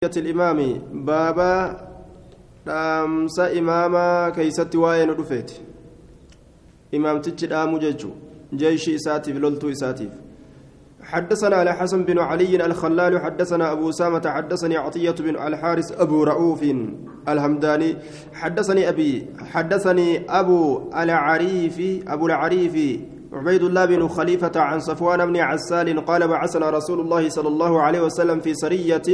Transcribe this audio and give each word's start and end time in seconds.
الإمام. 0.00 0.80
بابا 0.92 1.76
dhaamsa 2.66 3.50
imaamaa 3.52 4.30
keeysatti 4.30 4.78
waa'ee 4.78 5.06
nu 5.06 5.14
dhufeeti 5.14 5.60
imaamtichi 6.98 7.46
dhaamu 7.46 7.78
jechu 7.78 8.08
jeeshii 8.52 8.94
isaatiif 8.94 9.36
loltuu 9.36 9.70
isaatiif 9.70 10.12
حدثنا 11.02 11.56
على 11.56 11.72
حسن 11.72 12.04
بن 12.04 12.18
علي 12.18 12.66
الخلال 12.66 13.20
حدثنا 13.20 13.72
أبو 13.72 13.90
سامة 13.90 14.30
حدثني 14.30 14.76
عطية 14.76 15.16
بن 15.20 15.36
الحارث 15.36 15.92
أبو 16.00 16.24
رؤوف 16.24 16.62
الهمداني. 17.28 17.96
حدثني 18.32 18.88
أبي 18.88 19.26
حدثني 19.52 20.24
أبو 20.28 20.90
العريف 20.96 21.76
أبو 22.08 22.26
العريف 22.26 23.00
عبيد 23.32 23.62
الله 23.62 23.84
بن 23.84 24.08
خليفة 24.08 24.60
عن 24.60 24.80
صفوان 24.80 25.26
بن 25.26 25.36
عسال 25.36 26.04
قال 26.04 26.28
بعثنا 26.28 26.70
رسول 26.70 27.00
الله 27.00 27.28
صلى 27.28 27.48
الله 27.48 27.82
عليه 27.82 28.00
وسلم 28.00 28.40
في 28.40 28.54
سرية 28.54 29.08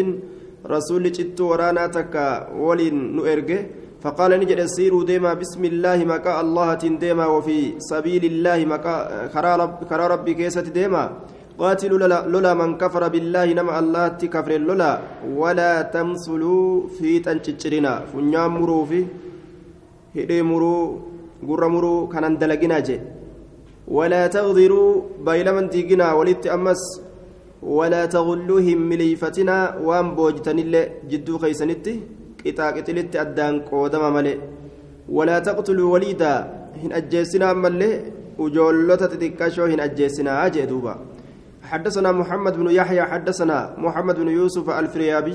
رسول 0.66 1.04
جت 1.12 1.40
ورانا 1.40 1.86
تكا 1.86 2.26
ولين 2.58 3.16
نؤرجه. 3.16 3.60
فقال 4.02 4.30
نجد 4.40 4.60
سيروا 4.76 5.04
ديما 5.04 5.34
بسم 5.34 5.62
الله 5.64 5.98
مكا 6.04 6.40
الله 6.40 6.74
ديما 6.74 7.26
وفي 7.26 7.58
سبيل 7.90 8.24
الله 8.24 8.58
مكا 8.72 8.94
خرا 9.90 10.06
ربي 10.12 10.32
كيسة 10.38 10.68
ديما. 10.70 11.04
قاتلوا 11.58 11.98
لولا 12.32 12.52
من 12.54 12.70
كفر 12.78 13.02
بالله 13.08 13.46
نما 13.58 13.78
الله 13.78 14.08
تكفر 14.20 14.52
لولا. 14.62 14.92
ولا 15.40 15.72
تمثلوا 15.94 16.88
في 16.98 17.18
تنشجرنا. 17.26 17.92
فنيام 18.12 18.52
مرو 18.60 18.84
في 18.84 19.00
هدي 20.16 20.42
مرو 20.42 20.76
قر 21.48 21.62
مرو 21.68 22.06
كان 22.12 22.38
دلقنا 22.38 22.78
جي. 22.86 23.00
ولا 23.88 24.26
تغدروا 24.26 25.02
بيلمن 25.26 25.70
تيجنا 25.70 26.12
ولت 26.12 26.46
أمس 26.46 26.82
ولا 27.62 28.06
تغلوهم 28.06 28.78
مليفتنا 28.88 29.76
وان 29.86 30.14
بوجتن 30.14 30.58
اللي 30.58 30.82
جدو 31.10 31.38
خيسنتي 31.38 32.00
قطاع 32.46 32.70
قتلت 32.70 33.16
أدان 33.16 33.60
قودم 33.60 34.14
ملي. 34.14 34.34
ولا 35.08 35.38
تقتلوا 35.38 35.92
وليدا 35.92 36.34
هن 36.82 36.92
أجيسنا 36.92 37.52
ملي. 37.52 37.92
وجولة 38.38 38.96
تتكاشو 38.96 39.64
هن 39.64 39.80
أجيسنا 39.80 40.46
أجي 40.46 40.66
دوبا. 40.66 40.94
حدثنا 41.62 42.12
محمد 42.12 42.56
بن 42.56 42.70
يحيى 42.70 43.02
حدثنا 43.02 43.74
محمد 43.78 44.16
بن 44.20 44.28
يوسف 44.28 44.70
الفريابي 44.70 45.34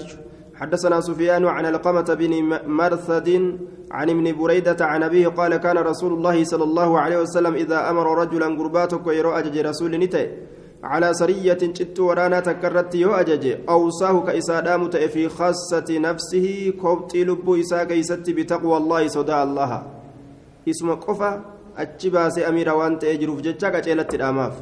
حدثنا 0.55 1.01
سفيان 1.01 1.45
عن 1.45 1.65
القمة 1.65 2.13
بن 2.19 2.31
مرثد 2.67 3.57
عن 3.91 4.09
ابن 4.09 4.37
بريدة 4.37 4.85
عن 4.85 5.03
أبيه 5.03 5.27
قال 5.27 5.55
كان 5.57 5.77
رسول 5.77 6.13
الله 6.13 6.43
صلى 6.43 6.63
الله 6.63 6.99
عليه 6.99 7.17
وسلم 7.17 7.53
إذا 7.53 7.89
أمر 7.89 8.17
رجلا 8.21 8.45
قرباتك 8.45 9.07
ويرى 9.07 9.61
رسول 9.61 9.91
نتي 9.99 10.27
على 10.83 11.13
سرية 11.13 11.61
جت 11.61 11.99
ورانا 11.99 12.39
تكرت 12.39 12.95
يو 12.95 13.13
أجج. 13.13 13.69
أوصاه 13.69 14.15
كإسادام 14.25 14.89
في 14.89 15.29
خاصة 15.29 15.89
نفسه. 15.89 16.73
كوبت 16.81 17.15
لب 17.15 17.49
إسا 17.49 17.83
كيست 17.83 18.29
بتقوى 18.29 18.77
الله 18.77 19.07
صدى 19.07 19.43
الله. 19.43 19.83
اسم 20.69 20.87
قفا 20.93 21.41
أتشباس 21.77 22.39
أمير 22.49 22.69
وانت 22.73 23.03
أجرف 23.03 23.41
جتشاك 23.41 23.75
أجلت 23.75 24.13
الأماف 24.15 24.53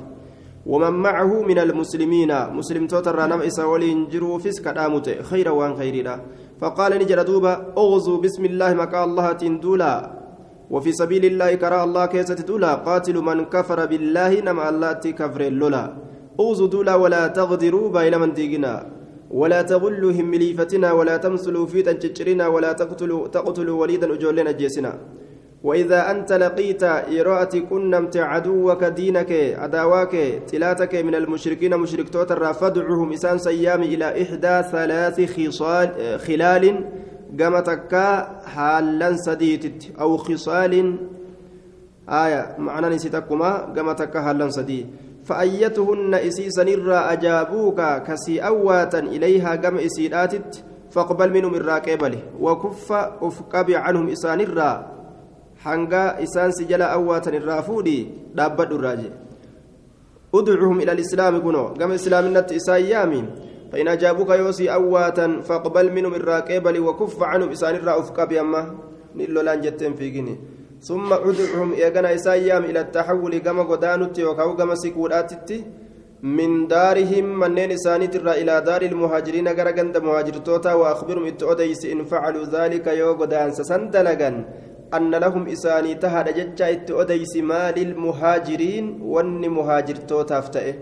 ومن 0.66 0.94
معه 0.94 1.42
من 1.42 1.60
المسلمين. 1.60 2.32
مسلم 2.52 2.88
توتر 2.88 3.16
نم 3.28 3.42
إسا 3.42 3.64
ولين 3.64 4.08
جروفس 4.12 4.60
كدامت 4.60 5.24
خير 5.24 5.52
وان 5.52 5.76
خيرا 5.76 6.20
فقال 6.62 6.92
نجر 7.00 7.22
دوبا 7.22 7.74
أغزوا 7.78 8.22
بسم 8.22 8.46
الله 8.46 8.74
مكا 8.74 9.04
الله 9.04 9.32
تندولا. 9.32 10.20
وفي 10.70 10.92
سبيل 10.92 11.26
الله 11.26 11.56
كرى 11.56 11.84
الله 11.84 12.06
كيسة 12.06 12.36
دولا. 12.36 12.74
قاتل 12.86 13.18
من 13.18 13.46
كفر 13.46 13.86
بالله 13.86 14.40
نما 14.40 14.70
الله 14.70 14.92
تكفر 14.92 15.42
اللولا. 15.42 16.09
أغزوا 16.40 16.68
دولا 16.68 16.96
ولا 16.96 17.28
تغدروا 17.28 17.90
بين 17.90 18.20
من 18.20 18.34
ديقنا 18.34 18.74
ولا 19.32 19.62
تغلوا 19.62 20.12
همليفتنا 20.12 20.92
ولا 20.92 21.18
تمثلوا 21.18 21.66
في 21.66 21.82
تنشرنا 21.82 22.48
ولا 22.48 22.72
تقتلوا 22.74 23.28
تقتلوا 23.28 23.82
وليدا 23.82 24.14
أجولنا 24.14 24.52
جيسنا 24.52 24.94
وإذا 25.64 26.12
أنت 26.12 26.34
لقيت 26.34 26.84
إرأت 27.20 27.56
كنمت 27.58 28.18
عدوك 28.18 28.84
دينك 28.84 29.32
عداواك 29.58 30.14
تلاتك 30.52 30.96
من 30.96 31.16
المشركين 31.16 31.78
مشرك 31.78 32.10
توتر 32.10 32.54
فادعهم 32.54 33.12
إسان 33.14 33.38
سيام 33.38 33.82
إلى 33.84 34.08
إحدى 34.24 34.56
ثلاث 34.72 35.18
خصال 35.36 36.20
خلال 36.20 36.64
قامتك 37.40 37.94
حالا 38.46 39.16
سديت 39.16 40.00
أو 40.00 40.18
خصال 40.18 40.74
آية 42.10 42.56
معنى 42.58 42.88
نسيتكما 42.96 43.50
قامتك 43.76 44.18
حالا 44.18 44.50
سديت. 44.50 44.88
فأيتهن 45.30 46.14
إسيسا 46.14 46.64
نرى 46.64 47.00
أجابوك 47.14 47.80
كسي 48.08 48.40
أواتا 48.42 49.00
إليها 49.00 49.56
قم 49.62 49.78
إسيداتت 49.78 50.64
فاقبل 50.92 51.30
منهم 51.34 51.54
الراكبله 51.56 52.22
وكف 52.42 52.88
أفقب 53.22 53.68
عنهم 53.72 54.06
إسان 54.10 54.40
الرّ 54.42 54.62
hanga 55.64 56.16
isaan 56.24 56.56
si 56.56 56.64
jala 56.64 56.88
awwaatan 56.96 57.36
irraa 57.36 57.60
fuudhi 57.64 58.08
dhaabbadhu 58.32 58.80
irraa 58.80 58.96
jee 58.96 59.12
udcuhum 60.32 60.80
ila 60.80 60.92
alislaami 60.96 61.44
kuno 61.44 61.64
gama 61.76 62.00
islaaminatti 62.00 62.56
isaan 62.56 62.86
yaami 62.88 63.22
فإن 63.70 63.88
أجابوك 63.88 64.30
يوسي 64.30 64.66
أواتا 64.74 65.46
فاقبل 65.46 65.94
منهم 65.94 66.14
الراقبل 66.14 66.80
وكف 66.80 67.24
عنهم 67.24 67.50
إسان 67.54 67.76
الرأف 67.76 68.18
قبي 68.18 68.42
أما 68.42 68.62
نلو 69.16 69.42
لأن 69.46 69.62
جتين 69.62 69.94
في 69.94 70.10
جني 70.10 70.36
ثم 70.82 71.14
ادعهم 71.14 71.74
إيقنا 71.74 72.16
إسايام 72.16 72.64
إلى 72.64 72.80
التحول 72.80 73.38
كما 73.38 73.64
قدانت 73.64 74.20
وكاو 74.20 74.56
كما 74.56 74.76
سيكوراتت 74.76 75.50
من 76.24 76.68
دارهم 76.68 77.40
منين 77.40 77.72
إسانيت 77.72 78.16
إلى 78.16 78.62
دار 78.62 78.82
المهاجرين 78.82 79.48
غرقند 79.48 79.98
مهاجر 79.98 80.34
توتا 80.48 80.74
وأخبرهم 80.74 81.26
إتؤديس 81.26 81.86
إن 81.86 82.04
فعلوا 82.12 82.46
ذلك 82.56 82.88
يو 82.88 83.14
قدان 83.14 83.52
سسندلقا 83.52 84.30
أن 84.98 85.12
لهم 85.16 85.44
إساني 85.48 85.96
تهد 85.96 86.28
ججا 86.38 86.72
إتؤديس 86.72 87.34
ما 87.50 87.72
للمهاجرين 87.78 88.86
ون 89.02 89.50
مهاجر 89.50 89.96
توتافتئه 89.96 90.74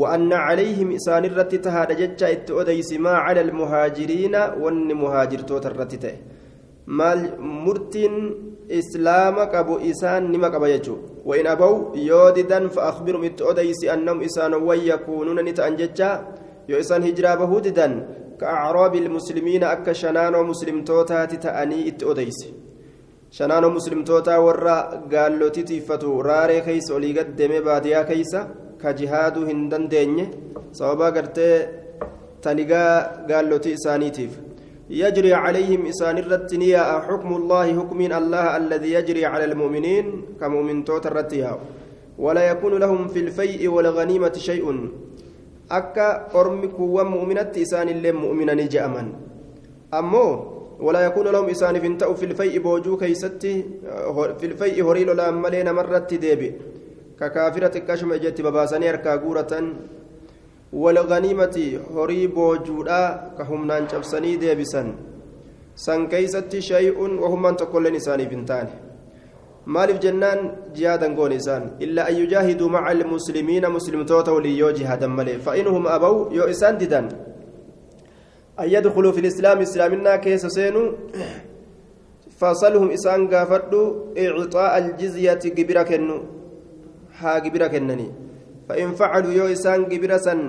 وأن 0.00 0.32
عليهم 0.32 0.88
إسان 0.98 1.24
الرت 1.24 1.52
ججا 2.00 2.32
إتؤديس 2.32 2.92
ما 2.92 3.14
على 3.24 3.40
المهاجرين 3.40 4.34
ون 4.62 4.88
مهاجر 5.02 5.38
توترتته 5.38 6.14
مال 6.86 7.20
مرتين 7.64 8.14
إسلام 8.70 9.36
قبو 9.38 9.76
إسان 9.90 10.32
نما 10.32 10.48
قبا 10.48 10.68
يجو 10.68 10.96
وإن 11.24 11.46
أبوا 11.46 11.96
يوددا 11.96 12.68
فأخبرهم 12.68 13.24
إتؤديس 13.24 13.84
أنهم 13.84 14.22
إسان 14.22 14.54
ويكونون 14.54 15.38
نتأن 15.44 15.76
ججا 15.76 16.10
يو 16.68 16.78
إسان 16.80 17.02
هجرا 17.02 17.34
بهوددا 17.34 17.88
كأعراب 18.40 18.94
المسلمين 18.94 19.64
أكا 19.64 19.92
شنان 19.92 20.34
ومسلم 20.34 20.84
توتات 20.84 21.34
تأني 21.34 21.88
إتؤديس 21.88 22.40
shanaanoo 23.36 23.70
muslimtootaa 23.70 24.40
warra 24.40 24.74
gaallotii 25.12 25.64
tiiffatu 25.70 26.22
raaree 26.22 26.60
keeysa 26.66 26.94
olii 26.94 27.12
gaddeeme 27.16 27.60
baadiyaa 27.60 28.04
keeysa 28.10 28.40
ka 28.82 28.92
jihaaduu 28.98 29.44
hin 29.48 29.64
dandeenye 29.70 30.24
sababaa 30.78 31.10
gartee 31.16 31.68
taligaa 32.40 32.92
gaallotii 33.30 33.72
isaaniitiif 33.78 34.38
يجري 34.90 35.34
عليهم 35.34 35.86
إسان 35.86 36.18
الرتنيا 36.18 37.00
حكم 37.06 37.30
الله 37.36 37.66
حكم 37.78 38.00
الله 38.00 38.56
الذي 38.56 38.90
يجري 38.92 39.24
على 39.26 39.44
المؤمنين 39.44 40.06
كمؤمن 40.40 40.84
توت 40.84 41.06
الرتيا 41.06 41.58
ولا 42.18 42.42
يكون 42.50 42.74
لهم 42.78 43.08
في 43.08 43.20
الفيء 43.20 43.68
والغنيمة 43.68 44.32
شيء. 44.32 44.66
أكا 45.70 46.08
أرمك 46.34 46.78
ومؤمنة 46.78 47.52
إسان 47.56 47.88
اللي 47.88 48.12
مؤمنا 48.12 48.54
جأما 48.54 49.12
أمو 49.94 50.26
ولا 50.80 51.00
يكون 51.00 51.26
لهم 51.28 51.46
إسان 51.50 51.74
فنتأو 51.80 52.14
في 52.14 52.24
الفيء 52.30 52.62
بوجو 52.62 52.96
كيستي 52.96 53.54
في 54.38 54.46
الفيء 54.46 54.84
هريل 54.84 55.16
لا 55.16 55.30
ملينا 55.30 55.72
مرة 55.72 55.98
ديبي. 55.98 56.52
ككافرة 57.20 57.78
كشم 57.78 58.14
جت 58.14 58.40
بباساني 58.40 58.90
أركا 58.90 59.14
والغنيمة 60.72 61.56
هري 61.94 62.26
بوجودا 62.26 63.02
كهمنان 63.38 63.88
شبسني 63.88 64.36
ديبسن 64.36 64.88
سن 65.76 66.00
كيستي 66.08 66.60
شيء 66.60 66.98
وهم 67.22 67.42
من 67.42 67.56
تقول 67.56 67.84
لنساني 67.84 68.26
فنتان 68.30 68.68
maaliif 69.66 69.98
jennaan 69.98 70.70
jihaadan 70.78 71.18
goon 71.18 71.32
isaan? 71.34 71.74
Illaa 71.82 72.06
an 72.06 72.14
yujaahiduu 72.14 72.68
maca 72.70 72.86
almuslimiina 72.94 73.68
muslimtoota 73.76 74.30
walii 74.36 74.58
yoo 74.58 74.70
jihaadan 74.78 75.10
malee 75.10 75.42
fa'inhum 75.46 75.90
abaw 75.90 76.30
yoo 76.38 76.46
isaan 76.54 76.78
didan. 76.78 77.10
أن 78.60 78.68
يدخلوا 78.72 79.12
في 79.12 79.20
الإسلام 79.20 79.58
إسلامنا 79.60 80.16
كيس 80.16 80.46
سينو 80.46 80.92
فصلهم 82.40 82.90
إسان 82.90 83.28
قافدوا 83.28 84.16
إعطاء 84.18 84.72
الجزية 84.78 85.42
قبرة 85.56 85.82
كنو 85.82 86.18
ها 87.20 87.32
قبرة 87.44 87.66
كنني 87.66 88.08
فإن 88.68 88.98
فعلوا 88.98 89.32
يو 89.32 89.46
إسان 89.54 89.84
قبرة 89.86 90.16
سن 90.16 90.40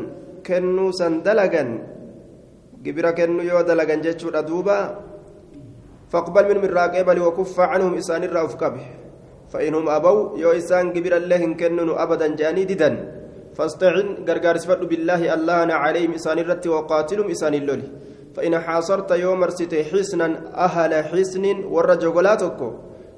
كنو 0.45 0.91
سن 0.91 1.21
دلقا 1.21 1.63
قبرة 2.85 3.11
كنو 3.11 3.41
يو 3.41 3.61
دلقا 3.61 3.95
جتشو 4.05 4.29
ردوبا. 4.29 4.79
فاقبل 6.11 6.43
منهم 6.49 6.63
الراقبة 6.63 7.19
وكف 7.27 7.59
عنهم 7.59 7.93
إسان 8.01 8.23
الرأف 8.23 8.55
كبه. 8.55 8.85
فإنهم 9.51 9.89
أبوا 9.89 10.39
يو 10.39 10.51
إسان 10.51 10.95
قبرة 10.95 11.17
لهم 11.17 11.57
كنو 11.57 11.93
أبدا 11.93 12.27
جاني 12.35 12.63
ددا 12.63 12.91
فاستعن 13.55 14.07
غرغار 14.27 14.57
سفد 14.57 14.81
بالله 14.89 15.33
الله 15.33 15.73
عليهم 15.73 16.11
إسان 16.13 16.39
الرت 16.39 16.67
وقاتلهم 16.67 17.27
إسان 17.29 17.53
اللولي. 17.53 17.89
فإن 18.37 18.53
حاصرت 18.59 19.11
يوم 19.11 19.39
مرست 19.39 19.73
حسنا 19.75 20.27
أهل 20.65 20.93
حسن 21.09 21.45
والرجلاتك 21.73 22.59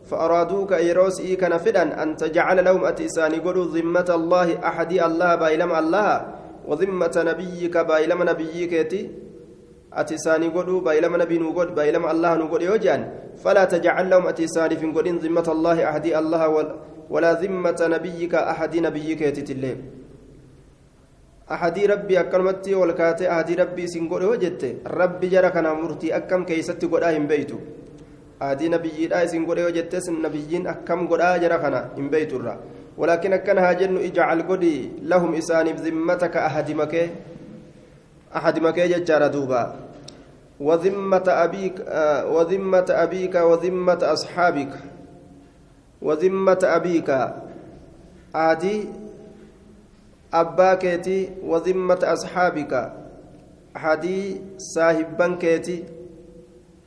فأرادوك 0.10 0.72
يروس 0.72 1.20
إيكا 1.22 1.58
فدا 1.58 2.04
أن 2.04 2.16
تجعل 2.18 2.58
لهم 2.66 2.82
أتيساني 2.86 3.38
قلوا 3.46 3.66
ذمة 3.76 4.10
الله 4.10 4.48
أحد 4.70 4.92
الله 5.08 5.32
بايلم 5.36 5.72
الله 5.82 6.12
وذمة 6.70 7.16
نبيك 7.30 7.76
بايلم 7.78 8.20
نبيك 8.32 8.74
أتيساني 9.94 10.48
قلوا 10.56 10.82
بايلم 10.82 11.14
نبي 11.22 11.38
نقول 11.40 11.68
بايلم 11.78 12.06
الله 12.14 12.32
نقول 12.42 12.62
يوجان 12.62 13.02
فلا 13.44 13.64
تجعل 13.74 14.06
لهم 14.10 14.26
أتيساني 14.28 14.76
في 14.82 14.86
ذمة 15.26 15.48
الله 15.56 15.78
أحد 15.90 16.06
الله 16.22 16.44
ولا 17.10 17.32
ذمة 17.42 17.80
نبيك 17.96 18.34
أحد 18.36 18.74
نبيك 18.78 19.22
تتلي 19.38 19.74
أحد 21.56 21.76
ربي 21.94 22.20
أكرمتي 22.20 22.74
والكاتي 22.76 23.26
أحد 23.34 23.50
ربي 23.62 23.84
سنقول 23.94 24.24
وجدت 24.32 24.64
ربي 24.88 25.28
جرى 25.34 25.50
كان 25.50 25.66
مرتي 25.82 26.08
أكم 26.18 26.42
كيستي 26.46 26.86
قد 26.88 27.04
بيتو. 27.32 27.58
Adii 28.40 28.70
nabiyyiidha 28.70 29.24
isin 29.24 29.46
godhe 29.46 29.62
yoo 29.62 29.72
jettes 29.72 30.10
nabiyyiin 30.10 30.68
akkam 30.68 31.08
godhaa 31.08 31.40
jara 31.40 31.60
kana 31.60 31.90
hin 31.96 32.10
beeyturra 32.10 32.58
ولكن 33.00 33.34
أكن 33.34 33.58
هاجن 33.58 33.98
اجعل 33.98 34.42
قدي 34.42 34.90
لهم 35.02 35.36
إساني 35.36 35.74
بذمتك 35.74 36.38
أحد 36.38 36.72
مكي 36.72 37.10
أحد 38.36 38.60
مكي 38.60 38.88
ججار 38.88 39.28
دوبا 39.28 39.76
وذمة 40.60 41.24
أبيك 41.28 41.76
وذمة 42.28 42.86
أبيك 42.90 43.36
وذمة 43.36 44.00
أصحابك 44.04 44.74
وذمة 46.02 46.60
أبيك 46.64 47.10
عادي 48.36 48.88
أباكيتي 50.34 51.30
وذمة 51.44 52.00
أصحابك 52.04 52.92
حدي 53.76 54.42
صاحبا 54.58 55.36
كيتي 55.42 55.84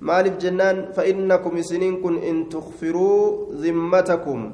maaliif 0.09 0.37
jennaan 0.43 0.79
fa'innakum 0.97 1.57
isiniin 1.63 1.97
kun 2.03 2.19
in 2.31 2.39
tukfiruu 2.51 3.55
zimmatakum 3.63 4.51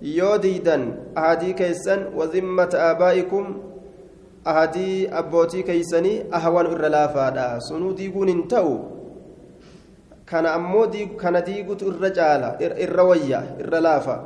yoo 0.00 0.36
diidan 0.44 0.84
ahadii 1.22 1.54
keessan 1.60 2.04
wazimmata 2.18 2.82
aabaa'ikum 2.88 3.46
ahadii 4.52 5.08
abbootii 5.20 5.62
keeysanii 5.68 6.22
ahawanu 6.38 6.72
irra 6.76 6.88
laafaadha 6.94 7.46
sunuu 7.68 7.92
diiguun 7.98 8.28
hin 8.32 8.42
ta'u 8.52 8.72
kana 10.30 10.54
ammoo 10.58 10.86
kana 11.22 11.42
diigutu 11.48 11.92
irra 11.92 12.10
caala 12.20 12.48
irra 12.86 13.04
wayya 13.10 13.42
irra 13.64 13.80
laafa 13.88 14.16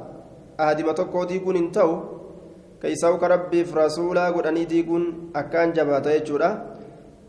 ahadima 0.58 0.94
tokkoo 1.00 1.24
diiguun 1.32 1.58
hin 1.60 1.70
ta'u 1.78 1.96
keeysaa'uka 2.82 3.32
rabbiif 3.34 3.74
rasuulaa 3.80 4.28
godhanii 4.36 4.68
diiguun 4.74 5.08
akkaan 5.42 5.74
jabaata 5.80 6.14
jechuudha 6.18 6.52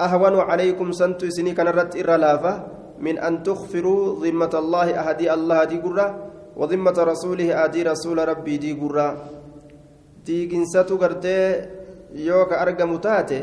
ahwanu 0.08 0.46
calaykum 0.52 0.94
santu 1.02 1.26
isinii 1.32 1.58
kanarratti 1.58 2.00
irra 2.04 2.18
laafa 2.26 2.54
من 3.02 3.18
أن 3.18 3.44
تغفروا 3.44 4.26
ذمة 4.26 4.54
الله 4.54 4.88
أهدي 5.02 5.34
الله 5.34 5.64
دي 5.64 5.78
قرة 5.82 6.08
وذمة 6.56 6.98
رسوله 6.98 7.48
أهدي 7.64 7.84
رسول 7.84 8.18
ربي 8.28 8.58
دي 8.58 8.72
قرة 8.74 9.08
دي 10.26 10.46
قرتي 11.02 11.38
يوكا 12.14 12.62
أرقم 12.62 12.98
تاتي 12.98 13.42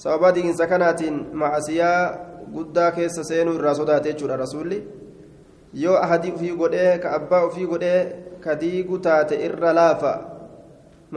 sababa 0.00 0.32
diinsa 0.32 0.64
kanaatiin 0.66 1.16
macasiyaa 1.36 2.16
guddaa 2.52 2.90
keessa 2.96 3.24
seenuu 3.24 3.54
irraa 3.58 3.74
sodaatee 3.78 4.12
jechuudha 4.12 4.38
rasuulli 4.42 4.78
yoo 5.82 5.96
ahadii 6.04 6.32
ufii 6.36 6.54
godhee 6.60 6.94
ka 7.02 7.12
abbaa 7.16 7.40
ufii 7.48 7.66
godhee 7.72 7.98
ka 8.44 8.54
diigu 8.62 8.98
taate 9.06 9.40
irra 9.48 9.74
laafa 9.78 10.12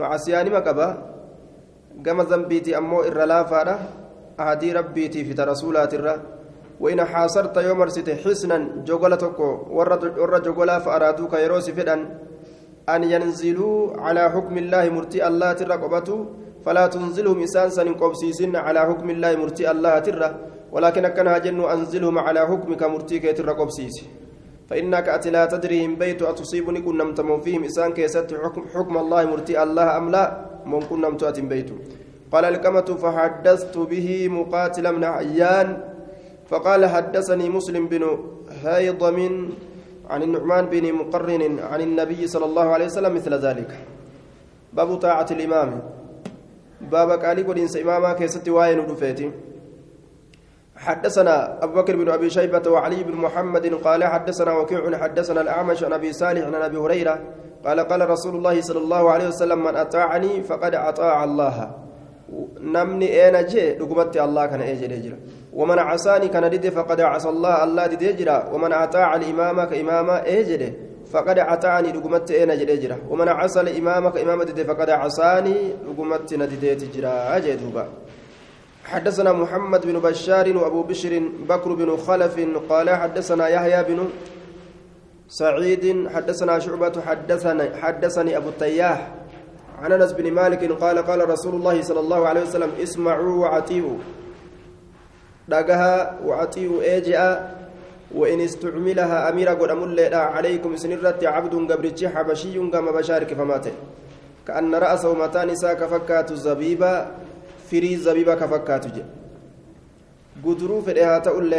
macasiyaa 0.00 0.42
nima 0.48 0.60
qaba 0.66 0.88
gama 2.08 2.28
zambiitii 2.32 2.76
ammoo 2.80 3.00
irra 3.10 3.30
laafaadha 3.32 3.78
ahadii 4.44 4.76
rabbiitii 4.78 5.24
fita 5.30 5.48
rasuulaatirra 5.52 6.14
وإن 6.80 7.04
حاصرت 7.04 7.56
يوم 7.56 7.82
رسيت 7.82 8.10
حسنا 8.10 8.58
جوغلتك 8.86 9.38
ور 9.70 10.38
جوغلا 10.46 10.78
فأرادوك 10.78 11.32
يروس 11.32 11.70
فدا. 11.70 11.96
أن 12.88 13.04
ينزلوا 13.04 13.96
على 14.00 14.30
حكم 14.30 14.54
الله 14.58 14.84
مرتي 14.88 15.26
الله 15.28 15.52
ترى 15.52 15.76
فلا 16.64 16.86
تنزلهم 16.86 17.38
إنسان 17.40 17.70
سن 17.70 17.88
قبسيسن 17.94 18.56
على 18.56 18.80
حكم 18.80 19.10
الله 19.10 19.36
مرتي 19.36 19.70
الله 19.70 19.98
ترى. 19.98 20.28
ولكن 20.74 21.08
كان 21.08 21.40
جن 21.42 21.60
أنزلهم 21.64 22.18
على 22.18 22.40
حكمك 22.46 22.82
مرتي 22.82 23.18
كي 23.18 23.32
ترى 23.32 23.52
قبسيس 23.52 23.96
فإنك 24.68 25.08
أتي 25.08 25.30
لا 25.30 25.46
تدري 25.46 25.84
إن 25.84 25.94
بيت 25.94 26.22
أتصيبني 26.22 26.80
كن 26.80 26.96
نمت 26.98 27.20
فيهم 27.44 27.62
إنسان 27.64 27.92
كيست 27.92 28.34
حكم 28.74 28.94
الله 28.98 29.24
مرتي 29.32 29.62
الله 29.62 29.96
أم 29.96 30.10
لا 30.10 30.24
من 30.66 30.80
كن 30.82 31.00
نمت 31.00 31.24
بيت 31.40 31.70
قال 32.32 32.44
الكمة 32.44 32.88
فحدثت 33.02 33.78
به 33.78 34.28
مقاتل 34.28 34.92
من 34.96 35.04
عيان 35.04 35.68
فقال 36.46 36.86
حدثني 36.86 37.48
مسلم 37.48 37.88
بن 37.88 38.18
هيضم 38.62 39.18
عن 40.10 40.22
النعمان 40.22 40.66
بن 40.66 40.92
مقرن 40.92 41.58
عن 41.58 41.80
النبي 41.80 42.26
صلى 42.26 42.44
الله 42.44 42.66
عليه 42.72 42.84
وسلم 42.84 43.14
مثل 43.14 43.34
ذلك. 43.34 43.70
باب 44.72 44.94
طاعة 44.96 45.26
الإمام. 45.30 45.82
باب 46.80 47.10
قالي 47.10 47.42
قدين 47.42 47.68
إماما 47.82 48.12
كيست 48.12 48.48
واين 48.48 48.78
رفيتي. 48.78 49.30
حدثنا 50.76 51.64
أبو 51.64 51.80
بكر 51.80 51.96
بن 51.96 52.08
أبي 52.08 52.30
شيبة 52.30 52.70
وعلي 52.70 53.04
بن 53.04 53.14
محمد 53.16 53.74
قال 53.74 54.04
حدثنا 54.04 54.52
وكيع 54.52 54.98
حدثنا 54.98 55.40
الأعمش 55.40 55.84
عن 55.84 55.92
أبي 55.92 56.12
صالح 56.12 56.46
عن 56.46 56.54
أبي 56.54 56.76
هريرة 56.76 57.20
قال 57.64 57.80
قال 57.80 58.10
رسول 58.10 58.36
الله 58.36 58.60
صلى 58.60 58.78
الله 58.78 59.10
عليه 59.10 59.28
وسلم 59.28 59.64
من 59.64 59.76
أطاعني 59.76 60.42
فقد 60.42 60.74
أطاع 60.74 61.24
الله. 61.24 61.70
نمني 62.60 63.08
أين 63.24 63.46
جي 63.46 63.78
لقمت 63.78 64.16
الله 64.16 64.46
كان 64.46 64.60
أجل. 64.60 65.14
ومن 65.54 65.78
عصاني 65.78 66.28
كان 66.28 66.50
ديد 66.50 66.68
فقد 66.68 67.00
عصى 67.00 67.28
الله 67.28 67.64
الله 67.64 67.86
ديد 67.86 68.02
يجرى 68.02 68.50
ومن 68.52 68.72
أطاع 68.72 69.16
الإمام 69.16 69.64
كإماما 69.64 70.16
إجد 70.38 70.74
فقد 71.12 71.38
أطاعني 71.38 71.92
لقمت 71.92 72.30
إيه 72.30 72.44
نجد 72.44 72.68
يجرى 72.68 72.96
ومن 73.10 73.28
عصى 73.28 73.60
الإمام 73.60 74.08
كإمام 74.08 74.42
ديد 74.42 74.62
فقد 74.66 74.90
عصاني 74.90 75.56
لقمت 75.86 76.34
نديد 76.34 76.82
يجرى 76.82 77.06
أجدوبا 77.06 77.88
حدثنا 78.84 79.32
محمد 79.32 79.86
بن 79.86 79.98
بشار 79.98 80.56
وأبو 80.56 80.82
بشر 80.82 81.22
بكر 81.48 81.74
بن 81.74 81.96
خلف 81.96 82.34
قال 82.68 82.90
حدثنا 82.90 83.48
يحيى 83.48 83.84
بن 83.84 84.08
سعيد 85.28 86.08
حدثنا 86.14 86.58
شعبة 86.58 87.00
حدثنا 87.06 87.76
حدثني 87.82 88.36
أبو 88.36 88.48
التياح 88.48 89.14
عن 89.82 89.92
أنس 89.92 90.12
بن 90.12 90.32
مالك 90.32 90.72
قال 90.72 90.98
قال 90.98 91.30
رسول 91.30 91.54
الله 91.54 91.82
صلى 91.82 92.00
الله 92.00 92.28
عليه 92.28 92.42
وسلم 92.42 92.70
اسمعوا 92.82 93.36
وأطيعوا. 93.42 93.98
dhagaha 95.49 96.19
wacaxii'u 96.25 96.81
eeji'a 96.81 97.59
وإن 98.09 98.39
استعملها 98.41 99.29
أميرا 99.29 99.53
قد 99.53 99.69
أمل 99.69 100.13
عليكم 100.13 100.71
سنرت 100.81 101.23
عبد 101.23 101.53
قبرتش 101.71 102.05
حبشي 102.05 102.57
قام 102.57 102.85
بشارك 102.97 103.33
فمات 103.33 103.65
كأن 104.47 104.75
رأسه 104.75 105.13
متان 105.13 105.49
إساء 105.49 105.73
كفكات 105.73 106.31
الزبيبة 106.31 106.91
فري 107.69 107.93
الزبيبة 107.93 108.33
كفكات 108.35 108.85
جي 108.95 109.03
قدروا 110.45 110.81
في 110.81 110.91
الإهاة 110.91 111.17
تقول 111.17 111.53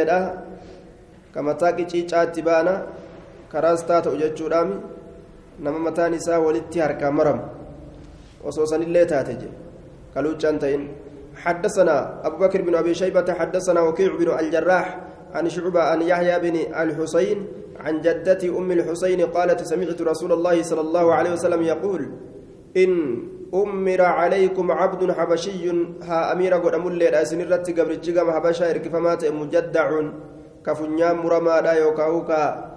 كما 1.35 1.53
تاكي 1.53 1.85
تشيشات 1.85 2.41
بانا 2.41 2.75
كراستات 3.53 4.07
أججو 4.07 4.47
رامي 4.47 4.77
نما 5.63 5.79
متان 5.87 6.15
إساء 6.15 6.41
ولدتي 6.41 6.83
هركا 6.83 7.11
مرم 7.11 7.41
وصوصا 8.45 8.77
اللي 8.77 9.05
تاتجي 9.05 9.51
كالوچان 10.15 10.59
تين 10.59 10.83
حدثنا 11.36 12.28
أبو 12.28 12.38
بكر 12.38 12.62
بن 12.62 12.76
أبي 12.76 12.94
شيبة 12.94 13.34
حدثنا 13.34 13.82
وكيع 13.82 14.16
بن 14.16 14.40
الجراح 14.40 15.00
عن 15.34 15.50
شعبة 15.50 15.82
عن 15.82 16.02
يحيى 16.02 16.40
بن 16.40 16.56
الحسين 16.56 17.48
عن 17.80 18.02
جدة 18.02 18.58
أم 18.58 18.72
الحسين 18.72 19.22
قالت 19.22 19.64
سمعت 19.64 20.02
رسول 20.02 20.32
الله 20.32 20.64
صلى 20.64 20.82
الله 20.82 21.14
عليه 21.14 21.32
وسلم 21.32 21.62
يقول 21.62 22.02
إن 22.78 23.18
أمر 23.54 24.02
عليكم 24.02 24.72
عبد 24.72 25.12
حبشي 25.12 25.70
ها 26.04 26.32
أمير 26.32 26.54
قد 26.54 26.74
أمل 26.74 26.96
لي 26.96 27.26
سنرت 27.26 27.80
قبل 27.80 27.92
الجيغم 27.92 28.32
حبشا 28.32 28.72
إركفمات 28.72 29.26
مجدع 29.26 30.02
كفنيام 30.66 31.18
مرما 31.26 31.62
لا 31.62 31.74
يوكاوكا 31.74 32.72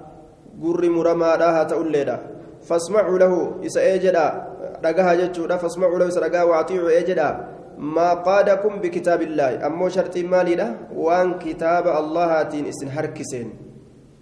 قر 0.63 0.89
مرما 0.89 1.37
لا 1.37 1.63
هتأول 1.63 2.19
فاسمعوا 2.63 3.19
له 3.19 3.61
إسا 3.67 3.81
إيجدا 3.81 4.27
رقاها 4.85 5.15
جتشودا 5.15 5.57
فاسمعوا 5.57 5.99
له 5.99 6.09
إسا 6.09 6.21
رقاها 6.21 6.45
وأطيعوا 6.45 6.89
إيجدا. 6.89 7.58
ما 7.79 8.15
قادكم 8.15 8.83
بكتاب 8.83 9.23
الله. 9.23 9.67
أمو 9.67 9.89
شرط 9.89 10.19
مالي 10.19 10.55
له 10.55 10.71
وان 10.95 11.39
كتاب 11.39 11.87
الله 11.89 12.43
تين 12.43 12.67
إسن 12.67 12.89
هركسين. 12.91 13.49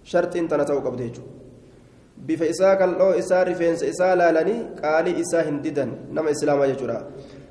شرط 0.03 0.33
تنتو 0.33 0.79
قبديجو 0.79 1.21
بفإساء 2.17 2.75
كالله 2.79 3.19
إساء 3.19 3.41
رفينس 3.49 3.83
إساء 3.83 4.15
لالني 4.15 4.79
قال 4.83 5.05
إساء 5.21 5.49
هنددا 5.49 5.85
نما 6.15 6.31
إسلام 6.31 6.63
يجرى 6.63 6.97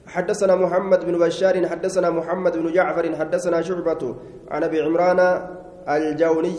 حدثنا 0.07 0.55
محمد 0.55 1.01
بن 1.05 1.19
بشار 1.19 1.69
حدثنا 1.69 2.11
محمد 2.11 2.57
بن 2.57 2.73
جعفر 2.73 3.17
حدثنا 3.17 3.63
شعبة 3.63 4.03
عن 4.51 4.63
أبي 4.65 4.79
عمران 4.83 5.21
الجوني 5.89 6.57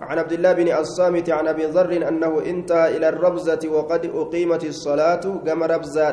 عن 0.00 0.18
عبد 0.18 0.32
الله 0.32 0.52
بن 0.52 0.68
الصامت 0.72 1.30
عن 1.30 1.48
أبي 1.48 1.64
ذر 1.64 2.08
أنه 2.08 2.32
انتهى 2.46 2.96
إلى 2.96 3.08
الربزة 3.08 3.62
وقد 3.70 4.02
أقيمت 4.14 4.64
الصلاة. 4.64 5.24
كما 5.46 5.66
ربزة 5.66 6.10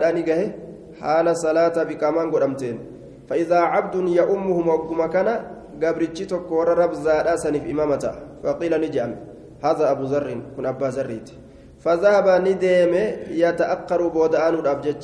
حال 1.03 1.27
صلاة 1.37 1.77
بكمان 1.89 2.31
قدمتين 2.31 2.77
فإذا 3.29 3.59
عبد 3.73 3.95
يأمهم 4.19 4.67
وقم 4.67 4.99
كان 5.13 5.29
قبرتشي 5.83 6.25
تكور 6.25 6.67
ربزا 6.77 7.35
سنف 7.35 7.63
إمامته 7.73 8.13
فقيل 8.43 8.73
نجام 8.81 9.11
هذا 9.63 9.91
أبو 9.91 10.03
ذر 10.03 10.27
كن 10.55 10.65
أبا 10.65 10.85
ذريت 10.97 11.29
فذهب 11.83 12.27
ندم 12.47 12.93
يتأقر 13.43 14.01
بودآن 14.07 14.53
الأبجج 14.53 15.03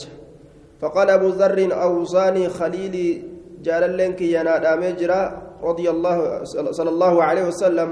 فقال 0.82 1.10
أبو 1.10 1.28
ذر 1.28 1.60
أوصاني 1.84 2.50
خليلي 2.50 3.24
جال 3.64 3.98
لنك 3.98 4.22
ينادى 4.22 4.72
مجرى 4.88 5.22
رضي 5.64 5.90
الله 5.90 6.44
صلى 6.72 6.90
الله 6.90 7.24
عليه 7.24 7.44
وسلم 7.48 7.90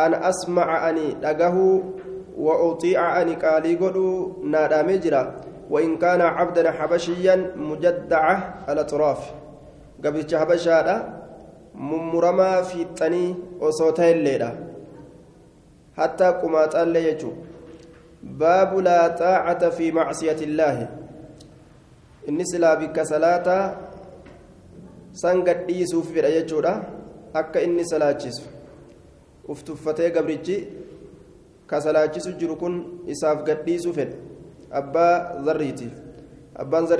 أن 0.00 0.14
أسمع 0.14 0.88
أني 0.90 1.08
لقه 1.22 1.82
وأطيع 2.38 3.22
أني 3.22 3.34
قالي 3.34 3.74
قدو 3.74 4.32
نادى 4.44 4.80
مجرى 4.92 5.22
وإن 5.70 5.98
كان 5.98 6.20
عبدا 6.20 6.70
حبشيا 6.70 7.52
مجدعة 7.56 8.64
على 8.68 8.84
طراف 8.84 9.20
قبل 10.04 10.36
حبشا 10.36 10.80
ممرما 11.74 12.62
في 12.62 12.82
التني 12.82 13.34
وصوتي 13.60 14.12
الليلة 14.12 14.50
حتى 15.96 16.24
قمات 16.24 16.74
الليل 16.76 17.22
باب 18.22 18.78
لا 18.78 19.08
طاعة 19.08 19.68
في 19.70 19.92
معصية 19.92 20.40
الله. 20.40 20.88
إني 22.28 22.44
سلا 22.44 22.74
بك 22.74 22.96
صلاة 23.02 23.48
سنقد 25.12 25.66
ديسوف 25.66 26.12
في 26.12 26.20
رأيجودا 26.20 26.74
أكا 27.34 27.64
إني 27.64 27.84
صلاة 27.84 28.18
uftuffatee 29.48 30.10
gabrichi 30.10 30.66
ka 31.66 31.80
salaachisu 31.80 32.32
jiru 32.32 32.56
kun 32.56 32.74
isaaf 33.06 33.44
gadhiisuu 33.46 33.92
fedhe 33.94 34.16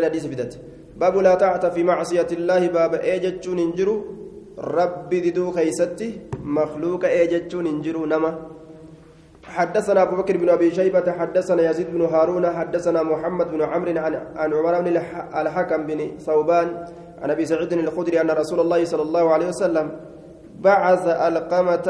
hadiisa 0.05 0.29
fidate 0.29 0.59
baabu 0.99 1.21
laa 1.21 1.37
taacata 1.37 1.71
fi 1.71 1.85
macsiyati 1.85 2.35
illaahi 2.35 2.69
baaba 2.69 2.99
ee 3.03 3.19
jechuun 3.21 3.59
hin 3.59 3.73
jiru 3.79 3.95
rabbi 4.57 5.21
diduu 5.21 5.53
keeysatti 5.53 6.21
makluuqa 6.59 7.09
ee 7.11 7.27
jechuun 7.35 7.67
hin 7.67 7.81
jiru 7.83 8.07
nama 8.07 8.35
حدثنا 9.47 10.03
أبو 10.03 10.17
بكر 10.17 10.37
بن 10.37 10.49
أبي 10.49 10.75
شيبة 10.75 11.13
حدثنا 11.13 11.71
يزيد 11.71 11.87
بن 11.95 12.03
هارون 12.03 12.47
حدثنا 12.51 13.03
محمد 13.03 13.51
بن 13.51 13.63
عمرو 13.63 13.99
عن 13.99 14.15
عن 14.37 14.51
عمر 14.53 14.81
بن 14.81 14.87
الحكم 15.41 15.87
بن 15.87 16.19
ثوبان 16.19 16.69
عن 17.23 17.31
أبي 17.31 17.47
سعيد 17.47 17.73
الخدري 17.73 18.21
أن 18.21 18.31
رسول 18.31 18.61
الله 18.61 18.85
صلى 18.85 19.03
الله 19.03 19.25
عليه 19.35 19.49
وسلم 19.49 19.87
بعث 20.61 21.07
القمة 21.07 21.89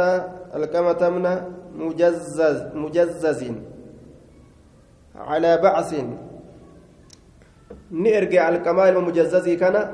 القمة 0.55 1.03
من 1.11 1.25
مجزز 1.79 2.59
مجزز 2.75 3.41
على 5.19 5.57
بعث. 5.57 5.95
نرجع 7.93 8.49
الكمال 8.49 8.97
المجزز 8.97 9.49
كان 9.49 9.93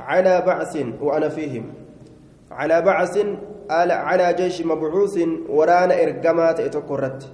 على 0.00 0.42
بعث 0.46 0.76
وأنا 1.00 1.28
فيهم. 1.28 1.64
على 2.50 2.82
بعث 2.82 3.18
على 3.70 4.34
جيش 4.38 4.62
مبعوث 4.62 5.18
ورانا 5.48 6.02
إرقامات 6.02 6.60
اتكرت 6.60 7.28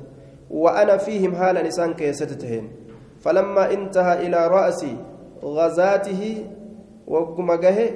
وأنا 0.51 0.97
فيهم 0.97 1.37
حال 1.37 1.57
نسان 1.67 1.95
كيستتهن 1.95 2.69
فلما 3.21 3.73
انتهى 3.73 4.27
إلى 4.27 4.47
رأس 4.49 4.87
غزاته 5.45 6.47
وقمقه 7.07 7.91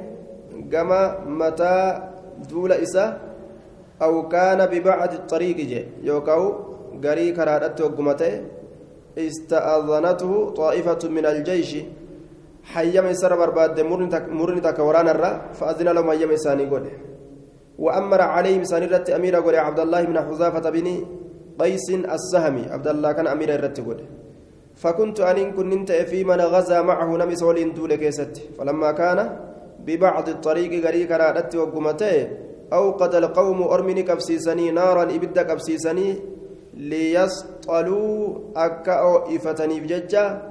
قام 0.72 0.90
متى 1.38 2.02
دول 2.50 2.72
إسا؟ 2.72 3.18
أو 4.02 4.28
كان 4.28 4.66
ببعد 4.66 5.12
الطريق 5.12 5.56
جي. 5.56 5.84
يوكاو 6.02 6.54
غري 7.04 7.32
كرادت 7.32 7.80
وقمته. 7.80 8.32
استأذنته 9.18 10.50
طائفة 10.50 11.08
من 11.08 11.26
الجيش 11.26 11.76
حيما 12.64 13.10
يسر 13.10 13.36
برباد 13.36 13.80
مرن 13.80 14.60
تك 14.62 14.78
ورانا 14.78 15.52
فأذن 15.52 15.88
لهم 15.88 16.10
حيما 16.10 16.32
يساني 16.32 16.66
قول 16.70 16.86
وأمر 17.78 18.20
عليهم 18.20 18.64
سانيرت 18.64 19.10
أمير 19.10 19.36
قول 19.36 19.56
عبد 19.56 19.80
الله 19.80 20.02
بن 20.04 20.16
حذافة 20.20 20.70
بن 20.70 20.86
قيس 21.60 21.90
السهمي 21.90 22.64
عبد 22.74 22.88
الله 22.88 23.12
كان 23.12 23.26
أمير 23.26 23.54
الرت 23.54 23.80
قول 23.80 24.00
فكنت 24.76 25.20
أن 25.20 25.52
كنت 25.52 25.92
في 25.92 26.24
من 26.24 26.40
غزا 26.40 26.82
معه 26.82 27.16
نمس 27.16 27.42
ولين 27.42 27.74
دول 27.74 27.94
كيست. 27.94 28.36
فلما 28.58 28.92
كان 28.92 29.18
ببعض 29.86 30.28
الطريق 30.28 30.84
غري 30.84 31.04
كرادت 31.06 31.56
وقمته 31.56 32.28
أوقد 32.72 33.14
القوم 33.14 33.62
أرمني 33.62 34.02
كبسيسني 34.02 34.70
نارا 34.70 35.02
إبدا 35.02 35.42
كبسيسني 35.42 36.35
ليسطلوا 36.76 38.38
أكا 38.56 38.92
أو 38.92 39.36
إفتني 39.36 39.80
بججة 39.80 40.42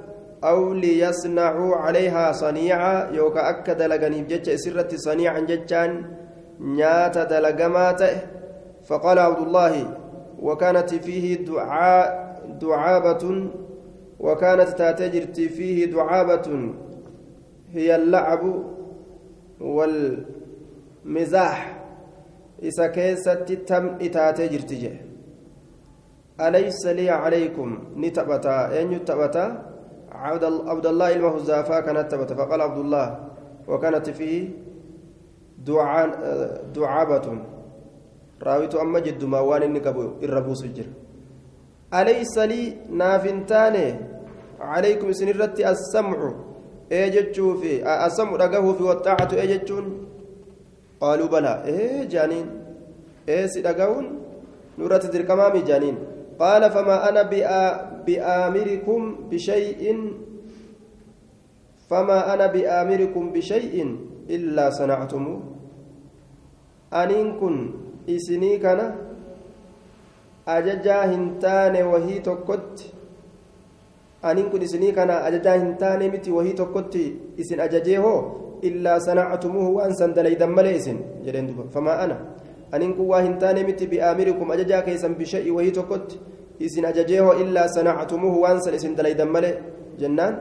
أو 0.43 0.73
ليصنعوا 0.73 1.75
عليها 1.75 2.31
صنيعا 2.31 3.11
يوكا 3.11 3.49
أكا 3.49 3.73
دلقني 3.73 4.21
بججة 4.21 4.55
سرة 4.55 4.89
صنيعا 4.95 5.39
ججان 5.39 6.05
نيات 6.59 7.17
دلقمات 7.17 8.01
فقال 8.87 9.19
عبد 9.19 9.47
الله 9.47 9.97
وكانت 10.39 10.95
فيه 10.95 11.45
دعاء 11.45 12.35
دعابة 12.61 13.49
وكانت 14.19 14.69
تاتجرت 14.69 15.39
فيه 15.39 15.85
دعابة 15.85 16.73
هي 17.71 17.95
اللعب 17.95 18.63
والمزاح. 19.61 21.75
isa 22.61 22.89
keessatti 22.89 23.57
tam'i 23.67 24.09
taatee 24.09 24.49
jirti 24.49 24.91
eenyu 28.79 28.99
taphataa 29.09 29.49
cabdallah 30.67 31.07
ilma 31.15 31.29
huzaafaa 31.35 31.81
kanat 31.81 32.09
taphata 32.09 32.35
faqaala 32.35 32.63
abdullah 32.69 33.05
wakanat 33.67 34.07
fiihi 34.17 34.55
ducabatun 36.73 37.39
raawitu 38.47 38.79
amma 38.79 39.01
jiddumaa 39.01 39.43
waan 39.49 39.63
inni 39.63 39.81
qabu 39.81 40.03
irra 40.25 40.41
buusu 40.41 40.67
jira 40.75 40.91
alaysa 41.91 42.47
lii 42.51 42.73
naaf 43.01 43.23
hin 43.29 43.45
taane 43.51 43.85
calaykum 44.59 45.09
isin 45.15 45.31
irratti 45.33 45.63
assamcu 45.73 46.29
ee 46.91 47.07
jechuufi 47.15 47.73
assamcu 48.07 48.37
dhagahuufi 48.43 48.83
waxaacatu 48.91 49.35
ee 49.43 49.47
jechuun 49.53 49.87
قالوا 51.01 51.27
بلى 51.27 51.53
إيه 51.65 52.03
جانين 52.13 52.47
إيه 53.29 53.45
سيدقون 53.53 54.05
نورة 54.79 54.97
دركمامي 54.97 55.61
جانين 55.61 55.97
قال 56.39 56.71
فما 56.71 57.09
أنا 57.09 57.21
بآمركم 58.07 58.99
بشيء 59.31 59.81
فما 61.89 62.33
أنا 62.33 62.45
بآمركم 62.47 63.23
بشيء 63.31 63.75
إلا 64.29 64.69
صنعتموه. 64.69 65.41
أنين 66.93 67.39
كن 67.39 67.55
إسني 68.09 68.57
كان 68.57 68.79
أججا 70.47 70.99
هنتان 71.11 71.75
وهي 71.83 72.19
تكت 72.19 72.75
أنين 74.25 74.49
كن 74.49 74.61
إسني 74.61 74.91
كان 74.91 75.09
أججا 75.09 75.55
هنتان 75.55 76.01
متي 76.13 76.31
وهي 76.31 76.53
تكت 76.53 76.93
إسن 77.39 77.59
أججيه 77.59 78.05
إلا 78.63 78.93
صنعتموه 78.99 79.67
مليسن 80.45 80.97
جلين 81.25 81.47
دوبا 81.47 81.63
فما 81.73 82.03
أنا؟ 82.03 82.34
أنين 82.75 82.93
كوا 82.93 83.17
هنتان 83.25 83.57
متي 83.67 83.85
بآمركم 83.91 84.51
أججا 84.51 84.79
كيسا 84.79 85.07
بشيء 85.19 85.47
وهي 85.55 85.71
تكت 85.71 86.19
إسن 86.61 86.85
أججيه 86.85 87.31
إلا 87.41 87.67
صنعتموه 87.67 88.35
وأنسان 88.37 88.73
إسن 88.73 88.95
دليدا 88.95 89.25
ملي 89.25 89.51
جنان؟ 89.99 90.33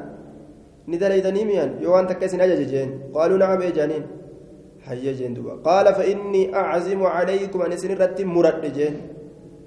ندليدني 0.88 1.44
ميان 1.44 1.70
يوان 1.84 2.06
تكسن 2.06 2.40
أججين. 2.40 2.90
قالوا 3.14 3.38
نعم 3.38 3.62
يا 3.62 3.70
جانين 3.70 4.04
حي 4.86 5.12
جين 5.12 5.34
دوبا. 5.34 5.54
قال 5.64 5.86
فإني 5.94 6.42
أعزم 6.54 7.00
عليكم 7.02 7.58
أن 7.62 7.72
إسن 7.72 7.92
رتي 8.02 8.24
مرد 8.24 8.64
جين. 8.76 8.94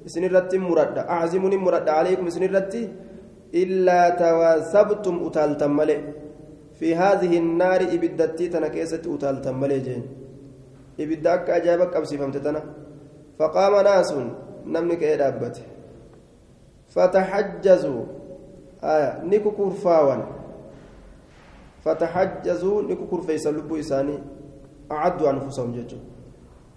إسن 0.05 0.23
رتي 0.35 0.57
مرد. 0.57 0.97
أعزمني 0.97 1.57
مرد 1.57 1.89
عليكم 1.89 2.27
إسن 2.27 2.43
رتي. 2.55 2.83
إلا 3.61 4.01
تواثبتم 4.09 5.15
أتالتم 5.25 5.71
ملئ. 5.79 5.99
في 6.79 6.95
هذه 6.95 7.37
النار 7.37 7.81
إبدتي 7.95 8.45
تنا 8.53 8.67
كيست 8.67 9.07
أتالتم 9.07 9.55
ملئ 9.59 9.79
جين. 9.87 10.03
ibidda 10.97 11.33
akka 11.33 11.53
ajaa'iba 11.53 11.85
qabsiifamte 11.85 12.39
tana. 12.39 12.61
Faqaama 13.37 13.83
naasuun 13.83 14.31
namni 14.65 14.97
ka'ee 14.97 15.17
dhaabbate. 15.17 15.61
Fataxajjazuu 16.93 18.05
ni 19.23 19.39
kukurfaawan. 19.39 20.23
Fataxajjazuu 21.83 22.81
ni 22.81 22.95
kukurfeeysan 22.95 23.55
lubbuu 23.55 23.77
isaanii 23.77 24.19
acaddu 24.89 25.27
anfusahum 25.29 25.73
jechuun 25.73 26.01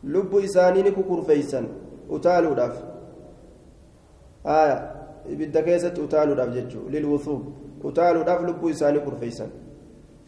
lubbuu 0.04 0.40
isaanii 0.40 0.82
ni 0.82 0.92
kukurfeeysan 0.92 1.68
utaaluudhaaf. 2.08 2.76
Ibidda 5.30 5.62
keessatti 5.62 6.00
utaaluudhaaf 6.00 6.54
jechuun 6.54 6.92
lilwuthuub 6.92 7.42
utaaluudhaaf 7.84 8.42
lubbuu 8.42 8.68
isaanii 8.68 9.00
kurfeeysan 9.00 9.50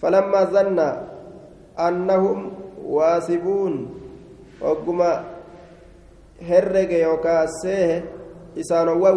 falammaa 0.00 0.46
zanna 0.46 0.86
annahum 1.76 2.50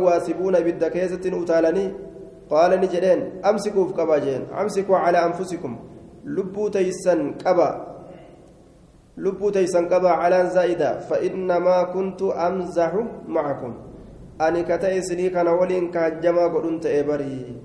waasibuuna 0.06 0.60
ibidda 0.60 0.90
keessatti 0.90 1.32
ni 1.32 1.38
utaalanii 1.38 1.90
qaala 2.50 2.78
ni 2.78 2.88
jedheen 2.88 3.22
amsikuuf 3.44 3.94
qaba 3.94 4.20
jeen 4.20 4.48
amsikuu 4.62 4.96
calaa 5.06 5.26
anfusikum 5.32 5.78
lubbuu 6.26 6.70
teeysan 6.70 7.34
qaba 7.44 7.96
lubbuu 9.18 9.52
taysan 9.52 9.88
qabaa 9.88 10.20
calaan 10.22 10.50
zaa'ida 10.52 10.90
fa'innamaa 11.10 11.84
kuntu 11.96 12.32
amzaxu 12.48 13.04
macakum 13.28 13.74
ani 14.40 14.64
ka 14.68 14.78
ta'e 14.78 14.98
isinii 15.00 15.30
kana 15.32 15.56
waliin 15.56 15.88
kaajjamaa 15.92 16.50
godhun 16.56 16.80
ta'e 16.84 17.04
barii 17.10 17.56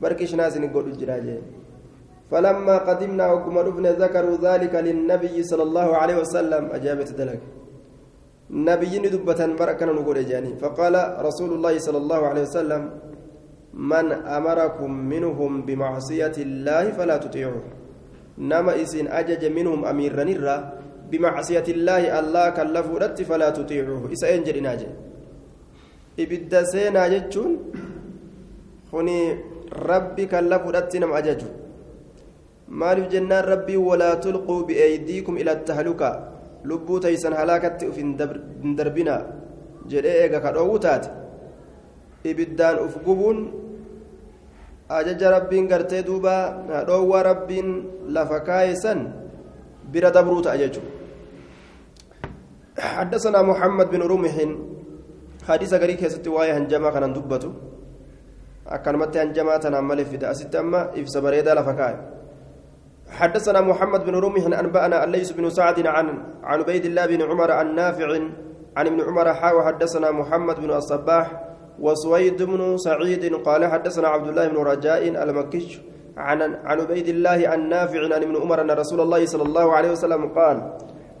barkishnaa 0.00 0.48
isinii 0.52 0.68
godhu 0.74 0.96
jira 1.00 1.16
jee 1.24 1.40
فلما 2.34 2.76
قدمنا 2.88 3.24
وكما 3.32 3.60
رفنا 3.62 3.90
ذكروا 4.02 4.36
ذلك 4.42 4.74
للنبي 4.74 5.36
صلى 5.50 5.62
الله 5.62 5.88
عليه 6.00 6.16
وسلم. 6.22 6.62
أجابت 6.74 7.08
ذلك. 7.14 7.40
نبي 8.50 8.94
دبة 9.14 9.40
بركة 9.58 9.86
نقول 9.86 10.18
جاني 10.26 10.58
فقال 10.58 10.94
رسول 11.28 11.50
الله 11.56 11.74
صلى 11.78 11.98
الله 12.02 12.20
عليه 12.30 12.42
وسلم 12.42 12.82
من 13.74 14.06
أمركم 14.38 14.90
منهم 14.90 15.52
بمعصية 15.62 16.36
الله 16.46 16.84
فلا 16.98 17.16
تطيعوه. 17.22 17.64
نما 18.50 18.82
إسن 18.82 19.06
أجج 19.06 19.42
منهم 19.58 19.80
أمير 19.86 20.12
نرى 20.30 20.56
بمعصية 21.10 21.66
الله 21.76 22.02
الله 22.18 22.44
كلفوا 22.58 22.98
رت 22.98 23.18
فلا 23.22 23.48
تطيعوه. 23.54 24.02
إسا 24.12 24.26
أنجل 24.34 24.56
ناجي. 24.62 24.88
إبدا 26.18 26.60
سينا 26.72 27.02
جتشون. 27.14 27.50
خني 28.90 29.18
ربي 29.90 30.24
كلفوا 30.26 30.72
رت 30.76 30.92
نم 30.98 31.12
أججوا 31.14 31.63
maaliif 32.80 33.10
jennaan 33.14 33.44
rabbii 33.52 33.80
walaa 33.88 34.14
tulquu 34.24 34.56
bi'eeydiikum 34.68 35.38
ila 35.42 35.56
tahluka 35.68 36.08
lubbuu 36.70 37.00
taysan 37.04 37.36
halaakatti 37.40 37.88
uf 37.90 37.96
hin 38.02 38.16
darbina 38.78 39.16
jedhee 39.92 40.16
eega 40.22 40.40
ka 40.44 40.54
dhoowwu 40.56 40.78
taate 40.86 41.10
ibiddaan 42.30 42.80
uf 42.86 42.96
gubuun 43.06 43.38
ajaja 44.98 45.30
rabbiin 45.36 45.70
gartee 45.72 46.02
duuba 46.08 46.34
dhoowwaa 46.88 47.22
rabbiin 47.30 47.70
lafa 48.16 48.40
kaayesan 48.48 49.06
bira 49.94 50.10
dabruu 50.18 50.42
ta'a 50.48 50.60
jechuudha 50.64 50.92
حدثنا 52.74 53.42
محمد 53.42 53.86
بن 53.94 54.02
رمح 54.02 54.34
حديث 55.48 55.72
غريك 55.82 56.02
يا 56.02 56.10
واي 56.26 56.50
هنجما 56.58 56.90
كان 56.90 57.14
دبته 57.14 57.52
أكلمت 58.66 59.14
هنجما 59.16 59.56
تنامل 59.62 59.98
في 60.10 60.16
دأست 60.18 60.54
أما 60.56 60.80
إفس 60.98 61.14
بريدا 61.22 61.54
لفكاي 61.54 61.94
حدثنا 63.10 63.60
محمد 63.60 64.04
بن 64.04 64.14
رمح 64.16 64.58
أنبأنا 64.58 65.04
الليث 65.04 65.32
بن 65.32 65.50
سعد 65.50 65.86
عن 65.86 66.06
عن 66.42 66.60
عبيد 66.60 66.84
الله 66.84 67.06
بن 67.06 67.22
عمر 67.22 67.50
عن 67.50 67.74
نافع 67.74 68.08
عن 68.76 68.86
ابن 68.86 69.00
عمر 69.00 69.34
حاوى 69.34 69.64
حدثنا 69.64 70.10
محمد 70.10 70.60
بن 70.60 70.70
الصباح 70.70 71.44
وسويد 71.80 72.42
بن 72.42 72.76
سعيد 72.76 73.34
قال 73.34 73.66
حدثنا 73.66 74.08
عبد 74.08 74.28
الله 74.28 74.48
بن 74.48 74.56
رجاء 74.56 75.08
المكي 75.08 75.80
عن 76.16 76.42
عن 76.42 76.80
عبيد 76.80 77.08
الله 77.08 77.48
عن 77.48 77.68
نافع 77.68 78.14
عن 78.14 78.22
ابن 78.22 78.36
عمر 78.36 78.60
أن 78.60 78.70
رسول 78.70 79.00
الله 79.00 79.26
صلى 79.26 79.42
الله 79.42 79.72
عليه 79.72 79.90
وسلم 79.90 80.28
قال 80.28 80.72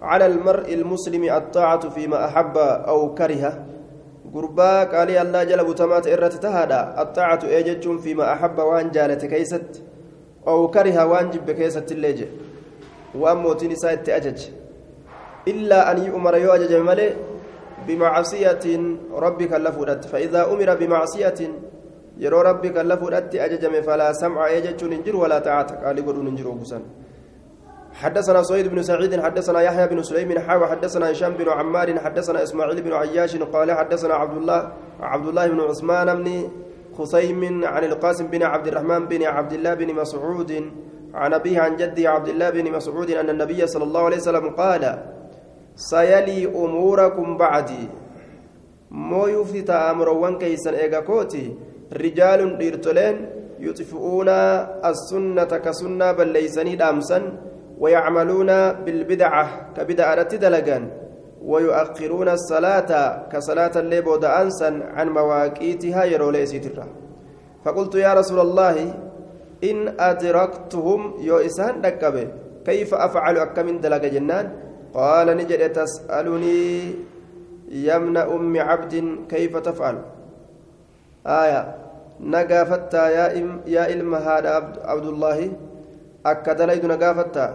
على 0.02 0.26
المرء 0.26 0.74
المسلم 0.74 1.24
الطاعة 1.24 1.88
فيما 1.88 2.24
أحب 2.24 2.56
أو 2.58 3.14
كره. 3.14 3.66
قربا 4.34 4.84
قال 4.84 5.10
الله 5.10 5.44
جل 5.44 5.64
بتمات 5.64 6.06
إرت 6.06 6.32
تهدى 6.32 6.80
الطاعة 7.02 7.40
أجج 7.44 7.98
فيما 7.98 8.32
أحب 8.32 8.58
وأن 8.58 8.90
جالت 8.90 9.24
كيست. 9.24 9.82
أو 10.48 10.68
كره 10.68 11.04
وأن 11.04 11.30
جب 11.30 11.50
كيست 11.50 11.92
الليجة 11.92 12.26
وأن 13.14 13.36
موتين 13.36 13.74
سايت 13.74 14.08
أجج 14.08 14.40
إلا 15.48 15.90
أن 15.92 16.04
يؤمر 16.06 16.36
يؤجج 16.36 16.72
ملئ 16.74 17.12
بمعصية 17.88 18.64
ربك 19.12 19.52
لفودت 19.52 20.04
فإذا 20.04 20.52
أمر 20.52 20.74
بمعصية 20.74 21.34
يرى 22.18 22.42
ربك 22.42 22.76
لفودت 22.76 23.34
أججم 23.34 23.82
فلا 23.82 24.12
سمع 24.12 24.48
يجج 24.48 24.84
ننجر 24.84 25.16
ولا 25.16 25.38
طاعة. 25.38 25.84
قال 25.84 25.98
يقولون 25.98 26.24
ننجر 26.24 26.48
وقسن 26.48 26.82
حدثنا 27.94 28.42
سعيد 28.42 28.66
بن 28.68 28.82
سعيد 28.82 29.20
حدثنا 29.20 29.60
يحيى 29.60 29.86
بن 29.86 30.02
سليم 30.02 30.38
حاوى 30.38 30.66
حدثنا 30.66 31.10
هشام 31.10 31.32
بن 31.34 31.48
عمار 31.48 31.98
حدثنا 31.98 32.42
إسماعيل 32.42 32.82
بن 32.82 32.92
عياش 32.92 33.36
قال 33.36 33.72
حدثنا 33.72 34.14
عبد 34.14 34.36
الله 34.36 34.72
عبد 35.00 35.28
الله 35.28 35.46
بن 35.46 35.60
عثمان 35.60 36.22
بن 36.22 36.50
خصيم 36.98 37.64
عن 37.64 37.84
القاسم 37.84 38.26
بن 38.26 38.42
عبد 38.42 38.66
الرحمن 38.66 39.06
بن 39.06 39.22
عبد 39.22 39.52
الله 39.52 39.74
بن 39.74 39.94
مسعود 39.94 40.52
عن 41.14 41.34
أبيه 41.34 41.60
عن 41.60 41.76
جدي 41.76 42.06
عبد 42.06 42.28
الله 42.28 42.50
بن 42.50 42.72
مسعود 42.72 43.10
أن 43.10 43.30
النبي 43.30 43.66
صلى 43.66 43.84
الله 43.84 44.02
عليه 44.04 44.16
وسلم 44.16 44.48
قال 44.50 44.82
سيلي 45.76 46.46
أموركم 46.46 47.36
بعدي. 47.36 47.88
مو 48.90 49.26
يفتى 49.26 49.72
أمروان 49.72 50.38
كيسن 50.38 50.74
إيغاكوتي 50.74 51.54
رجال 51.92 52.58
ديرتولين 52.58 53.16
يطفئون 53.60 54.28
السنة 54.90 55.44
كسنة 55.64 56.12
بل 56.12 56.28
ليسني 56.28 56.76
دامسا 56.76 57.18
ويعملون 57.78 58.50
بالبدعة 58.72 59.44
كبدعة 59.76 60.36
دلقان 60.36 61.03
ويؤخرون 61.44 62.28
الصلاة 62.28 62.90
كصلاة 63.32 63.74
الليل 63.76 64.24
أنسا 64.24 64.70
عن 64.96 65.08
مواقيتها 65.08 66.04
يرولي 66.04 66.46
سيترا 66.46 66.86
فقلت 67.64 67.94
يا 67.94 68.14
رسول 68.14 68.40
الله 68.40 68.76
إن 69.64 69.78
أدركتهم 70.00 71.00
يو 71.20 71.36
إسان 71.38 71.80
دكبه 71.80 72.28
كيف 72.64 72.94
أفعل 72.94 73.38
أكمن 73.38 73.80
دلق 73.80 74.04
جنان؟ 74.14 74.46
قال 74.94 75.36
نجد 75.36 75.72
تسألني 75.72 76.94
يمن 77.68 78.16
أم 78.16 78.54
عبد 78.56 78.94
كيف 79.28 79.56
تفعل؟ 79.56 79.96
آية 81.26 81.62
نقافتا 82.20 83.04
يا 83.08 83.26
إم 83.38 83.60
يا 83.66 83.84
إلم 83.92 84.14
هذا 84.14 84.52
عبد 84.84 85.06
الله 85.06 85.38
أكدليد 86.26 86.86
نقافتا 86.86 87.46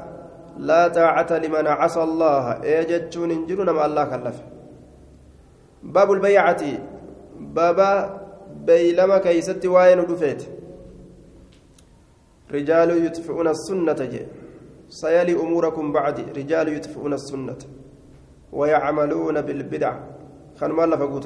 لا 0.60 0.88
طاعة 0.88 1.32
لمن 1.43 1.67
عصى 1.67 2.04
الله. 2.04 2.63
إيجتشون 2.63 3.32
انجلون 3.32 3.69
مع 3.69 3.86
الله 3.86 4.06
كلف. 4.06 4.38
باب 5.84 6.12
البيعة. 6.12 6.63
بابا 7.39 7.89
بيلما 8.67 9.17
كيست 9.17 9.65
واين 9.65 10.06
دفيت. 10.06 10.43
رجال 12.52 13.06
يطفئون 13.06 13.48
السنة 13.48 14.00
جي. 14.13 14.26
سيلي 14.89 15.34
أموركم 15.34 15.91
بعدي 15.91 16.26
رجال 16.39 16.67
يطفئون 16.78 17.13
السنة. 17.13 17.62
ويعملون 18.52 19.41
بالبدع. 19.41 19.93
خان 20.60 20.72
ما 20.72 20.86
لفقوت 20.86 21.26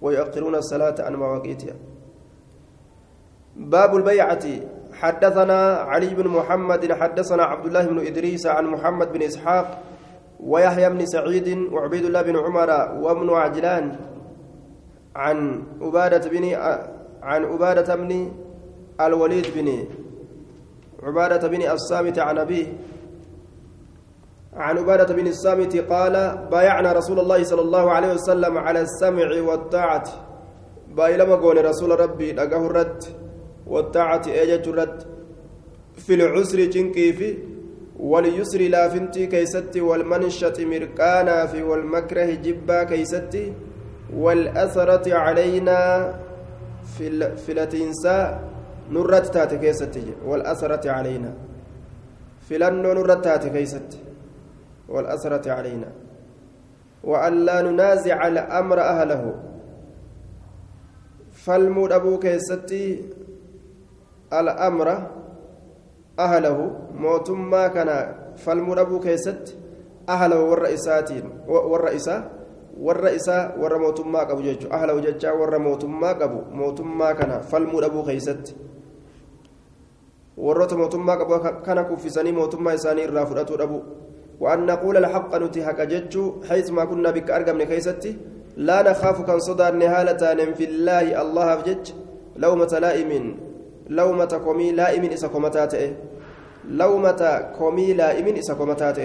ويؤخرون 0.00 0.54
الصلاة 0.54 0.94
عن 0.98 1.14
مواقيتها. 1.16 1.74
باب 3.56 3.96
البيعة. 3.96 4.44
حدثنا 5.00 5.60
علي 5.90 6.14
بن 6.14 6.28
محمد 6.28 6.92
حدثنا 6.92 7.42
عبد 7.42 7.66
الله 7.66 7.86
بن 7.86 7.98
إدريس 8.06 8.46
عن 8.46 8.64
محمد 8.66 9.12
بن 9.12 9.22
إسحاق 9.22 9.82
ويحيى 10.40 10.90
بن 10.90 11.06
سعيد 11.06 11.48
وعبيد 11.72 12.04
الله 12.04 12.22
بن 12.22 12.36
عمر 12.36 12.70
وابن 13.04 13.30
عجلان 13.30 13.96
عن 15.16 15.62
عبادة 15.80 16.30
بن 16.30 16.44
عن 17.22 17.44
عبادة 17.44 17.94
بن 17.94 18.32
الوليد 19.00 19.46
بن 19.56 19.68
عبادة 21.02 21.48
بن 21.48 21.62
الصامت 21.70 22.18
عن 22.18 22.38
أبيه 22.38 22.66
عن 24.54 24.78
عبادة 24.78 25.14
بن 25.14 25.26
الصامت 25.26 25.76
قال 25.76 26.14
بايعنا 26.50 26.92
رسول 26.92 27.18
الله 27.20 27.42
صلى 27.44 27.60
الله 27.60 27.90
عليه 27.90 28.12
وسلم 28.12 28.58
على 28.58 28.80
السمع 28.80 29.28
والطاعة. 29.48 30.04
بايلما 30.96 31.34
قول 31.34 31.64
رسول 31.64 32.00
ربي 32.00 32.32
لقاه 32.32 32.66
الرد. 32.66 33.04
والطاعة 33.70 34.22
الرد 34.26 34.98
في 35.96 36.14
العسر 36.14 36.58
جنكي 36.74 37.12
في 37.12 37.28
واليسر 38.00 38.60
لا 38.74 38.88
فنتي 38.88 39.26
كيستي 39.26 39.80
والمنشة 39.80 40.56
مركانا 40.72 41.46
في 41.46 41.62
والمكره 41.62 42.30
جبا 42.44 42.82
كيستي 42.90 43.52
والأثرة 44.16 45.14
علينا 45.14 45.80
في 46.98 47.36
في 47.36 47.52
التنسى 47.52 48.38
نرت 48.90 49.26
تاتي 49.34 49.58
كيستي 49.58 50.04
والأثرة 50.26 50.90
علينا. 50.90 51.32
فلنو 52.48 52.92
نرت 52.92 53.24
تاتي 53.24 53.50
كيستي 53.50 53.98
والأثرة 54.88 55.46
علينا. 55.52 55.90
وأن 57.04 57.34
لا 57.44 57.62
ننازع 57.62 58.18
الأمر 58.28 58.80
أهله. 58.80 59.34
فالمود 61.32 61.92
أبو 61.92 62.18
كيستي 62.18 63.02
الأمر 64.32 64.88
أهله 66.18 66.58
موتما 66.94 67.68
كان 67.68 68.14
فالمود 68.36 68.78
أبو 68.78 69.00
كيست 69.00 69.56
أهله 70.08 70.40
والرئيساتين 70.42 71.24
والرئيسة 71.48 72.24
والرئيسة 72.80 73.60
ور 73.60 73.78
موتما 73.78 74.20
قبو 74.20 74.40
جيجو. 74.40 74.68
أهله 74.72 75.00
جيجا 75.00 75.32
ور 75.32 75.58
موتما 75.58 76.12
قبو. 76.12 76.40
موتما 76.52 77.12
كان 77.12 77.40
فالمود 77.40 77.84
أبو 77.84 78.02
كيست. 78.02 78.56
warroota 80.40 80.76
mootummaa 80.76 81.16
qabu 81.16 81.38
kana 81.62 81.84
kuffisanii 81.84 82.32
mootummaa 82.32 82.72
isaanii 82.72 83.02
irraa 83.02 83.26
fudhatuu 83.26 83.56
dhabu 83.56 83.84
وأن 84.40 84.66
نقول 84.66 84.96
الحق 84.96 85.36
نتي 85.36 85.64
حق 85.64 85.80
جتشو 85.82 86.32
حيث 86.48 86.70
ما 86.70 86.84
كنا 86.84 87.10
بك 87.10 87.30
أرقم 87.30 87.62
كيستي 87.62 88.16
لا 88.56 88.82
نخاف 88.82 89.22
كان 89.22 89.40
صدى 89.40 89.70
نهالة 89.70 90.54
في 90.56 90.64
الله 90.64 91.22
الله 91.22 91.60
لومة 93.90 94.32
كومي 94.44 94.72
لائم 94.72 95.04
إسا 95.04 95.28
كومتات 95.28 95.74
لومة 96.70 97.22
كومي 97.58 97.92
لائم 97.92 98.26
إسا 98.36 98.54
كومتات 98.54 98.98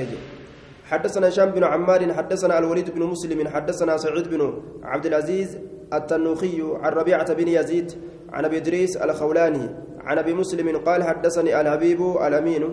حدثنا 0.86 1.30
هشام 1.30 1.50
بن 1.50 1.63
عمار 1.63 2.13
حدثنا 2.13 2.60
الوليد 2.60 2.93
بن 2.93 3.04
مسلم 3.04 3.48
حدثنا 3.48 3.98
سعيد 3.98 4.28
بن 4.30 4.41
عبد 4.84 5.06
العزيز 5.06 5.58
التنوخي 5.93 6.62
عن 6.82 6.91
ربيعة 6.91 7.34
بن 7.34 7.48
يزيد 7.48 7.91
عن 8.30 8.45
أبي 8.45 8.58
إدريس 8.58 8.98
الخولاني 8.98 9.69
عن 10.06 10.17
أبي 10.17 10.34
مسلم 10.34 10.78
قال 10.78 11.04
حدثني 11.04 11.62
الحبيب 11.62 12.02
الأمين. 12.02 12.63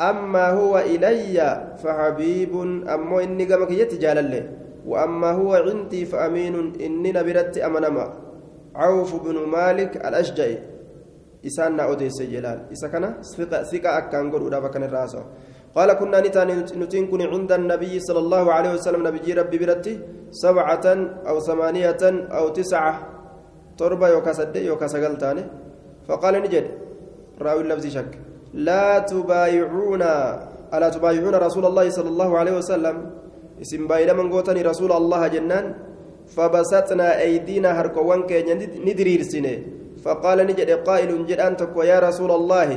أما 0.00 0.50
هو 0.50 0.78
إلي 0.78 1.66
فحبيب 1.82 2.52
أما 2.86 3.22
إني 3.22 3.44
قمك 3.44 3.70
يتجالل 3.70 4.50
وأما 4.86 5.30
هو 5.30 5.54
عندي 5.54 6.04
فأمين 6.04 6.72
إني 6.80 7.12
نبرت 7.12 7.58
أمنما. 7.58 8.12
عوف 8.74 9.22
بن 9.24 9.36
مالك 9.48 9.96
الأشجعي. 9.96 10.75
إسان 11.48 11.80
أوديس 11.80 12.18
جلال 12.32 12.58
إسا 12.72 12.88
كان 12.92 13.04
ثقة 13.36 13.62
ثقة 13.72 13.90
أكان 13.98 14.30
قول 14.32 14.42
أولا 14.42 14.58
بكن 14.64 14.82
الراسة 14.88 15.22
قال 15.76 15.92
كنا 16.00 16.20
نتاني 16.24 16.54
نتين 16.80 17.04
كن 17.10 17.22
عند 17.32 17.52
النبي 17.52 17.94
صلى 18.00 18.20
الله 18.24 18.44
عليه 18.56 18.70
وسلم 18.76 19.00
نبي 19.08 19.28
ربي 19.40 19.56
برتي 19.62 19.94
سبعة 20.30 20.86
أو 21.28 21.36
ثمانية 21.48 22.02
أو 22.38 22.44
تسعة 22.48 22.92
تربة 23.78 24.08
يوكا 24.08 24.32
سد 24.38 24.56
يوكا 24.56 24.86
سقلتاني 24.92 25.44
فقال 26.08 26.34
نجد 26.44 26.66
راوي 27.44 27.62
اللفظ 27.64 27.86
شك 27.96 28.12
لا 28.68 28.98
تبايعون 29.10 30.02
ألا 30.74 30.88
تبايعون 30.96 31.34
رسول 31.46 31.64
الله 31.66 31.86
صلى 31.96 32.08
الله 32.08 32.30
عليه 32.38 32.54
وسلم 32.60 32.96
اسم 33.62 33.82
بايلا 33.90 34.12
من 34.18 34.26
قوتني 34.32 34.62
رسول 34.62 34.92
الله 34.92 35.22
جنان 35.34 35.66
فبسطنا 36.34 37.08
أيدينا 37.20 37.70
هركوان 37.80 38.20
كي 38.28 38.42
ندرير 38.86 39.22
سنه 39.32 39.54
فقال 40.06 40.38
نجد 40.46 40.70
قائل 40.70 41.10
جدان 41.26 41.56
تكو 41.56 41.82
يا 41.82 41.98
رسول 41.98 42.30
الله 42.30 42.70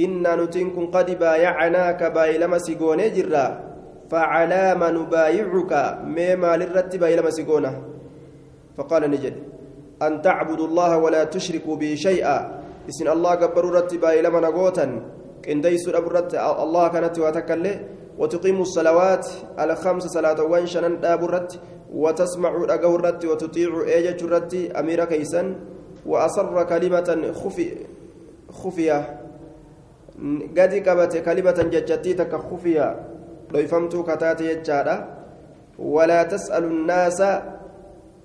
إنا 0.00 0.32
نتنكم 0.36 0.84
قد 0.90 1.08
بايعناك 1.18 2.00
بايلما 2.16 2.58
سيقوني 2.58 3.06
جرا 3.14 3.46
فعلى 4.10 4.64
ما 4.80 4.88
نبايعك 4.90 5.72
مما 6.16 6.50
للرت 6.60 6.92
بايلما 6.96 7.30
سيقونه. 7.30 7.74
فقال 8.76 9.02
نجد 9.10 9.34
أن 10.02 10.22
تعبدوا 10.22 10.66
الله 10.66 10.98
ولا 10.98 11.22
تشركوا 11.24 11.76
به 11.76 11.94
شيئا 11.94 12.36
إسن 12.90 13.08
الله 13.08 13.32
قبر 13.42 13.64
رت 13.76 13.94
بايلما 13.94 14.40
نقوتا 14.40 14.86
إن 15.50 15.60
ديس 15.60 15.88
الرت 15.88 16.34
الله 16.34 16.88
كانت 16.88 17.18
وتكلي 17.18 17.74
وتقيموا 18.18 18.62
الصلوات 18.62 19.26
على 19.58 19.74
خمس 19.76 20.04
صلاة 20.16 20.42
وانشنا 20.42 20.88
دابرت 20.88 21.60
وتسمعوا 21.92 22.74
أقورت 22.74 23.24
وتطيعوا 23.24 23.84
إيجا 23.84 24.16
الرت 24.26 24.54
أمير 24.80 25.04
كيسا. 25.04 25.42
وأصر 26.08 26.64
كلمة 26.64 27.32
خفي 27.32 27.68
خفية. 28.50 29.00
قد 30.58 30.72
قبت 30.88 31.16
كلمة 31.16 31.58
ججتي 31.72 32.14
تك 32.14 32.32
خفية. 32.34 32.88
لو 33.52 33.66
فهمتوا 33.66 34.02
كتاتي 34.02 34.44
يجادا 34.52 34.96
ولا 35.78 36.22
تسأل 36.22 36.64
الناس 36.64 37.20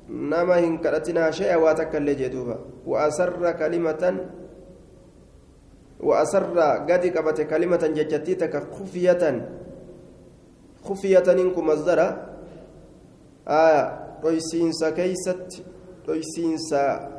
نما 0.10 0.60
هنكرتنا 0.60 1.32
شيئا 1.32 1.56
واتكل 1.56 2.15
جدوبا 2.15 2.58
وأسر 2.88 3.52
كلمة 3.52 4.04
وأسر 6.00 6.60
قد 6.89 7.04
قبت 7.17 7.41
كلمة 7.41 7.84
ججتي 7.98 8.36
تك 8.36 8.63
خفية. 8.72 9.24
خفية 10.84 11.24
إنكم 11.32 11.67
مصدر 11.67 12.00
آه 13.48 13.84
رويسينسا 14.24 14.89
كيست. 14.89 15.63
رويسينسا 16.08 17.12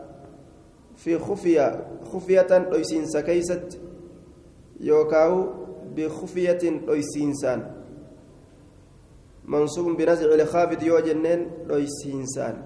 في 1.04 1.18
خفية 1.18 1.86
خفية 2.12 2.58
ليسينسا 2.72 3.20
كيست 3.20 3.78
يوكاو 4.80 5.46
بخفية 5.96 6.62
ليسينسان 6.88 7.70
منصوب 9.44 9.96
بنزع 9.96 10.34
الخافض 10.34 10.82
يو 10.82 10.98
جنين 10.98 11.50
ليسينسان 11.68 12.56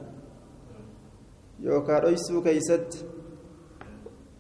يوكا 1.61 1.93
ليسو 1.93 2.43
كيست. 2.43 3.07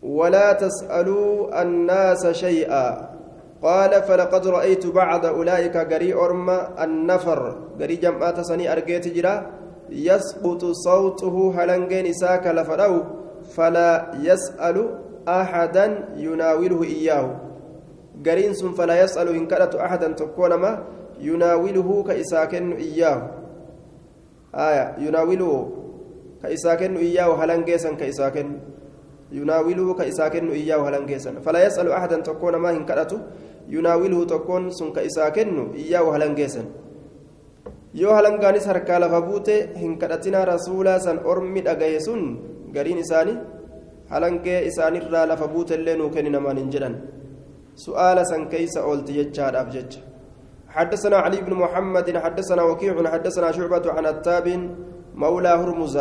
ولا 0.03 0.53
تسألوا 0.53 1.63
الناس 1.63 2.27
شيئا. 2.27 3.19
قال 3.63 4.03
فلقد 4.03 4.47
رأيت 4.47 4.87
بعض 4.87 5.27
أولئك 5.27 5.77
قري 5.77 6.15
أرما 6.15 6.85
النفر. 6.85 7.41
قري 7.81 7.97
جمعات 7.97 8.41
سني 8.41 8.73
أرقيت 8.73 9.09
جرا. 9.09 9.51
يسقط 9.91 10.65
صوته 10.65 11.55
هلنجين 11.57 12.07
إساك 12.07 12.47
لفرو. 12.47 13.18
فلا 13.57 14.13
يسأل 14.23 14.77
أحدا 15.29 15.87
يناوله 16.17 16.81
إياه. 16.85 17.27
قرين 18.27 18.55
سن 18.55 18.73
فلا 18.73 19.03
يسأل 19.03 19.29
إن 19.29 19.47
كانت 19.47 19.75
أحدا 19.75 20.09
تكون 20.13 20.55
ما 20.55 20.85
يناوله 21.21 21.89
كإساكن 22.09 22.73
إياه. 22.73 23.19
آية 24.55 24.85
يناوله 24.99 25.51
كإساكن 26.43 26.97
إياه 26.97 27.31
هلن 27.45 27.65
جيسا 27.65 27.93
كإساكن. 27.95 28.49
يناوله 29.33 29.95
كإساكن 29.95 30.51
إياه 30.51 30.81
هلن 30.89 31.07
جيسا 31.07 31.33
فلا 31.45 31.67
يسأل 31.67 31.93
أحدا 31.93 32.17
تكون 32.21 32.57
ما 32.57 32.71
إن 32.71 32.85
كانت 32.85 33.13
يناوله 33.69 34.25
تكون 34.25 34.71
سن 34.71 34.93
كإساكن 34.93 35.73
إياه 35.75 36.17
هلن 36.17 36.35
جيسا 36.35 36.65
yoo 37.95 38.13
halangaanis 38.13 38.67
harkaa 38.69 38.99
lafa 39.01 39.21
buute 39.25 39.55
hin 39.81 39.97
kadhatinaa 39.99 40.45
rasuulaa 40.45 40.99
san 41.01 41.21
ormi 41.25 41.63
gariin 42.77 43.01
isaanii 43.05 43.39
halangee 44.13 44.61
isaanirraa 44.71 45.27
lafa 45.33 45.49
buutellee 45.55 45.97
nuu 46.01 46.11
kenni 46.11 46.31
namaan 46.37 46.59
hin 46.63 46.71
jedhan. 46.75 47.01
Su'aala 47.85 48.25
san 48.31 48.49
keeysa 48.53 48.87
oolti 48.91 49.19
jechaadhaaf 49.19 49.71
jecha. 49.77 50.01
حدثنا 50.77 51.17
علي 51.17 51.41
بن 51.47 51.53
محمد 51.55 52.17
حدثنا 52.25 52.63
وكيع 52.63 52.95
حدثنا 53.15 53.49
شعبة 53.57 53.85
عن 53.97 54.07
التاب 54.07 54.47
مولى 55.15 55.49
هرمز 55.61 55.97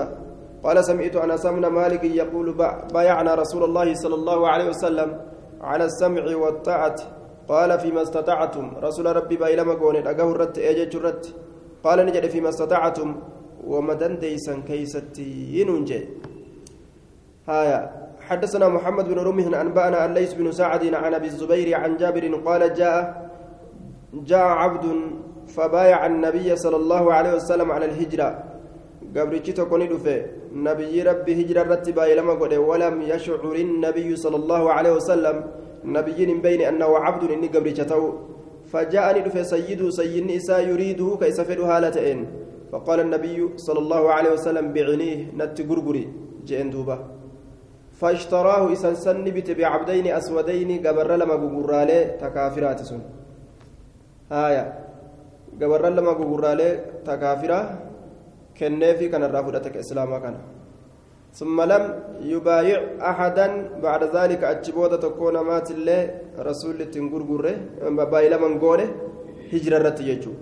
قال 0.64 0.78
سمعت 0.86 1.16
أنس 1.16 1.46
بن 1.46 1.66
مالك 1.80 2.04
يقول 2.04 2.48
بايعنا 2.94 3.32
رسول 3.42 3.64
الله 3.64 3.88
صلى 4.04 4.16
الله 4.16 4.40
عليه 4.52 4.68
وسلم 4.74 5.10
على 5.62 5.86
السمع 5.86 6.24
والطاعة 6.36 6.96
قال 7.52 7.80
فيما 7.80 8.02
استطعتم 8.02 8.66
رسول 8.88 9.06
ربي 9.16 9.36
بايلما 9.42 9.74
قون 9.74 9.96
أقه 9.96 10.32
الرت 10.32 10.56
أجج 10.60 10.96
الرت 10.96 11.26
قال 11.86 11.98
نجد 12.06 12.26
فيما 12.34 12.50
استطعتم 12.50 13.10
ومدن 13.72 14.14
ديسا 14.20 14.54
كيستي 14.68 15.30
ينجي 15.58 16.02
هايا. 17.50 17.80
حدثنا 18.28 18.68
محمد 18.68 19.06
بن 19.08 19.20
رمح 19.20 19.60
أنبأنا 19.62 20.06
الليث 20.06 20.34
بن 20.34 20.52
سعد 20.52 20.84
عن 20.94 21.14
أبي 21.14 21.28
الزبير 21.28 21.68
عن 21.76 21.98
جابر 21.98 22.36
قال 22.48 22.74
جاء 22.74 23.30
جاء 24.14 24.48
عبد 24.48 24.86
فبايع 25.48 26.06
النبي 26.06 26.56
صلى 26.56 26.76
الله 26.76 27.14
عليه 27.14 27.34
وسلم 27.36 27.72
على 27.72 27.86
الهجرة. 27.86 28.30
قبرتي 29.16 29.52
تكوني 29.52 29.88
دفه 29.88 30.26
نبي 30.54 31.02
ربي 31.02 31.32
هجرة 31.42 31.64
رتبا 31.64 32.02
لما 32.18 32.34
قد 32.34 32.54
ولم 32.54 32.96
يشعر 33.02 33.56
النبي 33.56 34.16
صلى 34.16 34.36
الله 34.36 34.64
عليه 34.74 34.94
وسلم. 35.00 35.38
نبي 35.86 36.20
بين 36.46 36.62
أنه 36.62 36.90
عبد 37.06 37.32
إني 37.32 37.48
قبرتي 37.48 37.86
فجاءني 38.72 39.20
دفه 39.28 39.42
سيد 39.54 39.90
سيد 39.90 40.32
إسا 40.32 40.58
يريده 40.60 41.18
كيس 41.22 41.42
فدو 41.48 41.64
هالتين 41.64 42.20
فقال 42.72 43.00
النبي 43.00 43.38
صلى 43.56 43.80
الله 43.80 44.04
عليه 44.12 44.32
وسلم 44.36 44.66
بعنيه 44.76 45.32
نت 45.40 45.58
غرغري 45.70 46.06
جئن 46.48 46.70
دوبا. 46.70 46.98
فاشتراه 48.00 48.64
إسان 48.74 48.96
سن 48.96 49.26
بت 49.36 49.50
بعبدين 49.58 50.08
أسودين 50.20 50.70
قبر 50.86 51.10
لما 51.22 51.36
غرالي 51.54 52.00
تكافرات 52.22 52.80
سن. 52.90 53.02
آية. 54.32 54.66
قبر 55.62 55.82
لما 55.98 56.14
غرالي 56.30 56.70
تكافرة 57.10 57.60
كنفي 58.58 59.06
كان 59.12 59.24
الرافضة 59.24 59.66
إسلاما 59.84 60.20
كان. 60.24 60.36
ثم 61.40 61.58
لم 61.62 61.84
يبايع 62.34 62.80
أحدا 63.12 63.48
بعد 63.86 64.04
ذلك 64.16 64.42
أجبودة 64.44 64.98
تكون 64.98 65.36
مات 65.50 65.72
الله 65.72 66.02
رسول 66.50 66.78
تنغرغره 66.94 67.56
بايلا 68.14 68.38
من 68.44 68.54
قوله 68.64 68.90
هجرة 69.54 69.78
رتيجو 69.88 70.34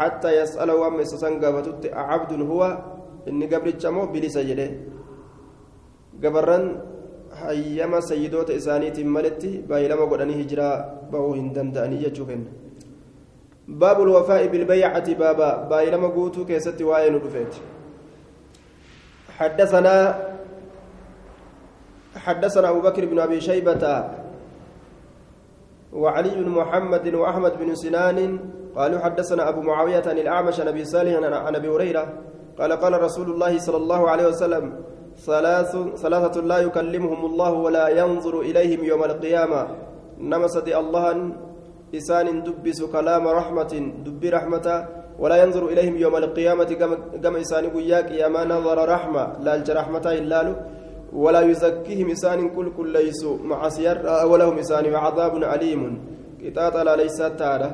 حتى 0.00 0.30
يسأله 0.40 0.74
وما 0.82 1.02
يسسن 1.02 1.44
قابتت 1.44 1.82
عبد 1.92 2.32
هو 2.50 2.62
إني 3.28 3.46
قبل 3.52 3.68
الجمو 3.74 4.06
بلسا 4.12 4.42
قبرن 6.24 6.64
hayyama 7.30 8.02
sayyidoota 8.02 8.52
isaaniitiin 8.52 9.08
maletti 9.08 9.50
baay'ilama 9.68 10.06
godhanii 10.12 10.38
hijiraa 10.42 10.74
bahuu 11.12 11.32
hin 11.32 11.54
danda'anii 11.54 12.00
jechuu 12.04 12.26
kenna 12.26 12.50
baabu 13.82 14.06
lwafaa'i 14.08 14.48
bilbaycati 14.54 15.14
baaba 15.14 15.50
baay'ilama 15.70 16.08
guutuu 16.16 16.44
keessatti 16.44 16.84
waa'ee 16.84 17.10
nu 17.10 17.22
dhufeeti 17.26 17.62
حدثنا 19.40 19.94
حدثنا 22.16 22.68
أبو 22.70 22.80
بكر 22.80 23.06
بن 23.06 23.18
أبي 23.18 23.40
شيبة 23.40 23.84
وعلي 25.92 26.30
بن 26.30 26.48
محمد 26.48 27.14
وأحمد 27.14 27.52
بن 27.58 27.74
سنان 27.74 28.38
قالوا 28.76 29.00
حدثنا 29.00 29.48
أبو 29.48 29.60
معاوية 29.60 30.04
عن 30.06 30.18
الأعمش 30.18 30.60
عن 30.60 30.68
أبي 30.68 30.84
صالح 30.84 31.14
عن 31.16 31.54
أبي 31.56 31.68
هريرة 31.68 32.04
قال 32.58 32.72
قال 32.72 33.02
رسول 33.02 33.30
الله 33.30 33.58
صلى 33.58 33.76
الله 33.76 34.10
عليه 34.10 34.26
وسلم 34.26 34.64
ثلاث 35.20 35.76
ثلاثة 36.00 36.40
لا 36.40 36.58
يكلمهم 36.58 37.20
الله 37.26 37.52
ولا 37.52 37.86
ينظر 37.88 38.40
إليهم 38.40 38.84
يوم 38.84 39.02
القيامة. 39.04 39.60
نما 40.20 40.48
سدي 40.48 40.72
الله 40.76 41.32
إسان 41.94 42.42
دبس 42.42 42.82
كلام 42.88 43.28
رحمة 43.28 43.72
دب 44.04 44.22
رحمة 44.24 44.66
ولا 45.18 45.36
ينظر 45.42 45.62
إليهم 45.68 45.96
يوم 45.96 46.16
القيامة 46.16 46.70
كما 47.22 47.38
إسان 47.40 47.64
قياك 47.76 48.10
يا 48.10 48.28
ما 48.28 48.44
نظر 48.44 48.88
رحمة. 48.88 49.24
لا 49.44 49.60
رحمة 49.60 50.06
إلا 50.20 50.38
له. 50.42 50.56
ولا 51.12 51.40
يزكيهم 51.40 52.10
إسان 52.10 52.48
كل 52.54 52.72
كل 52.76 52.88
ليسوا 52.92 53.36
مع 53.42 53.68
ولهم 54.24 54.58
إسان 54.58 54.84
وعذاب 54.94 55.34
أليم. 55.36 55.82
قطاطا 56.44 56.96
ليس 56.96 57.18
تعالى 57.40 57.70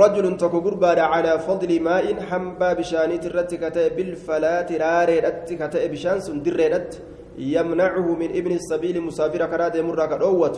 رجل 0.00 0.36
تكو 0.36 0.58
قربا 0.60 1.00
على 1.12 1.38
فضل 1.38 1.70
ماء 1.82 2.06
حنبا 2.28 2.72
بشاني 2.72 3.18
ترتك 3.18 3.64
بالفلاة 3.96 4.68
راري 4.82 5.18
رتك 5.24 5.62
بشان 5.92 6.20
سندر 6.26 6.60
يمنعه 7.38 8.08
من 8.20 8.30
ابن 8.40 8.52
السبيل 8.60 8.96
مسافر 9.02 9.42
كراد 9.46 9.76
مرة 9.76 10.06
كدوت 10.06 10.56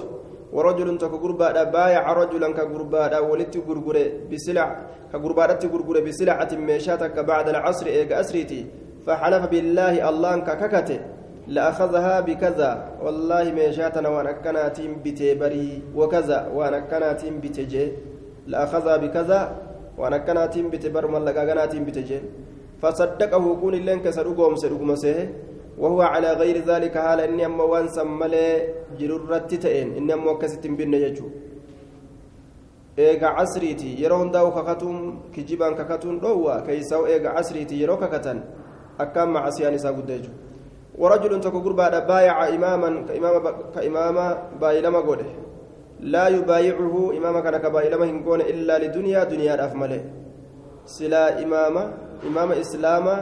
ورجل 0.53 0.99
تكو 0.99 1.17
قربا 1.17 1.63
بايع 1.75 2.13
رجلا 2.13 2.49
كقربا 2.59 3.19
ولت 3.19 3.55
قرقر 3.69 3.97
بسلع 4.31 4.69
كقربا 5.13 5.45
قرقر 5.73 5.97
بسلعة 6.07 6.51
ميشاتك 6.53 7.17
بعد 7.19 7.49
العصر 7.49 7.87
إيق 7.87 8.19
أسريتي. 8.19 8.67
فحلف 9.07 9.47
بالله 9.53 10.09
الله 10.09 10.33
كككته. 10.49 11.01
لأخذها 11.47 12.21
بكذا. 12.21 12.71
والله 13.05 13.45
ميشاتنا 13.53 14.09
وأنا 14.09 14.33
كناتين 14.43 15.03
بتبري 15.05 15.83
وكذا. 15.95 16.39
وأنا 16.55 16.81
كناتين 16.91 17.35
بتجي 17.41 17.93
لأخذها 18.47 18.97
بكذا. 18.97 19.41
وأنا 19.99 20.19
كناتين 20.27 20.71
بتبر 20.71 21.05
ملقا 21.07 21.45
كناتين 21.45 21.85
بتجي 21.85 22.19
فصدقه 22.83 23.45
كون 23.61 23.75
اللين 23.75 24.01
كسر 24.05 24.27
قوم 24.39 24.55
سرقم 24.57 24.91
وهو 25.79 26.01
على 26.03 26.33
غير 26.33 26.57
ذلك 26.65 26.99
حال 26.99 27.21
إني 27.21 27.47
أما 27.47 27.65
وان 27.65 27.89
سملي 27.89 28.49
جررت 28.99 29.55
تئن. 29.55 29.89
إني 30.01 30.13
أما 30.15 30.31
وكست 30.31 30.65
بن 30.67 30.95
يجو. 30.95 31.29
eega 32.97 33.29
casriiti 33.37 34.03
yeroo 34.03 34.19
hundaa'u 34.19 34.53
kakatuun 34.53 34.99
kijibaan 35.33 35.75
kakatuun 35.77 36.21
dhoowwa 36.21 36.63
keeysaa'u 36.67 37.07
eega 37.07 37.35
casriiti 37.37 37.81
yeroo 37.81 37.97
kakatan 37.97 38.39
akkaan 39.05 39.31
macasiyaan 39.37 39.75
isaa 39.79 39.93
gudda 39.93 40.17
jechuudha 40.17 40.46
ورجل 40.99 41.41
تكو 41.41 41.59
قربا 41.61 41.99
بايع 42.09 42.49
إماما 42.49 42.89
كإمام 43.09 43.35
كإمام 43.75 44.17
بايلما 44.61 45.01
قوله. 45.05 45.31
لا 46.01 46.29
يبايعه 46.29 46.95
إماما 47.17 47.41
كان 47.41 47.57
كبايلما 47.57 48.05
هنقون 48.05 48.41
إلا 48.41 48.75
لدنيا 48.85 49.25
دنيا 49.25 49.55
أفمله 49.65 50.03
سلا 50.85 51.43
إماما 51.43 51.85
إمام 52.29 52.53
إسلاما 52.53 53.17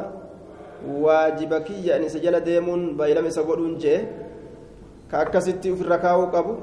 واجبكي 0.86 1.86
يعني 1.86 2.08
سجل 2.08 2.34
ديمون 2.40 2.96
بايلما 2.98 3.30
سقولون 3.30 3.78
جي 3.78 3.96
كأكستي 5.10 5.70
في 5.76 5.82
الركاو 5.82 6.34
قبو. 6.34 6.54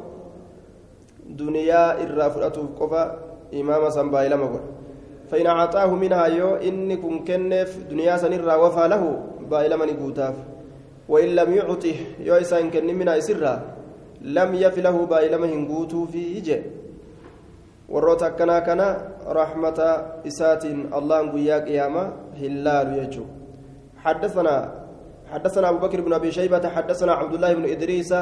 دنيا 1.32 2.04
إرافرته 2.04 2.64
قفا 2.80 3.04
إماما 3.54 3.90
سن 3.96 4.12
بايلما 4.12 4.46
قوله. 4.46 4.70
فإن 5.32 5.48
أعطاه 5.48 5.92
منها 5.96 6.26
يو 6.28 6.56
إني 6.56 6.96
كن 7.00 7.24
كنف 7.24 7.88
دنيا 7.92 8.18
سنرى 8.20 8.56
وفى 8.56 8.84
له 8.88 9.04
بايلما 9.52 9.86
نقوتاف. 9.86 10.36
وإن 11.12 11.30
لم 11.40 11.50
يعطه 11.60 11.98
يو 12.28 12.36
إسان 12.44 12.72
كن 12.74 12.88
من 13.00 13.10
إسرا 13.20 13.56
لم 14.38 14.50
يف 14.64 14.76
له 14.86 14.96
بايلما 15.12 15.48
هنقوتو 15.54 16.00
في 16.12 16.22
إجي 16.38 16.60
warroota 17.92 18.26
akkanaa 18.32 18.62
kana 18.62 18.86
rahmata 19.38 19.88
isaatiin 20.24 20.88
allahan 20.96 21.32
guyyaa 21.32 21.60
qiyaama 21.68 22.04
laalu 22.40 22.96
jechuu 23.04 23.28
حدثنا 24.04 24.72
حدثنا 25.32 25.70
أبو 25.70 25.78
بكر 25.78 26.02
بن 26.02 26.14
أبي 26.14 26.32
شيبة 26.32 26.70
حدثنا 26.70 27.14
عبد 27.14 27.34
الله 27.34 27.54
بن 27.54 27.66
إدريس 27.66 28.14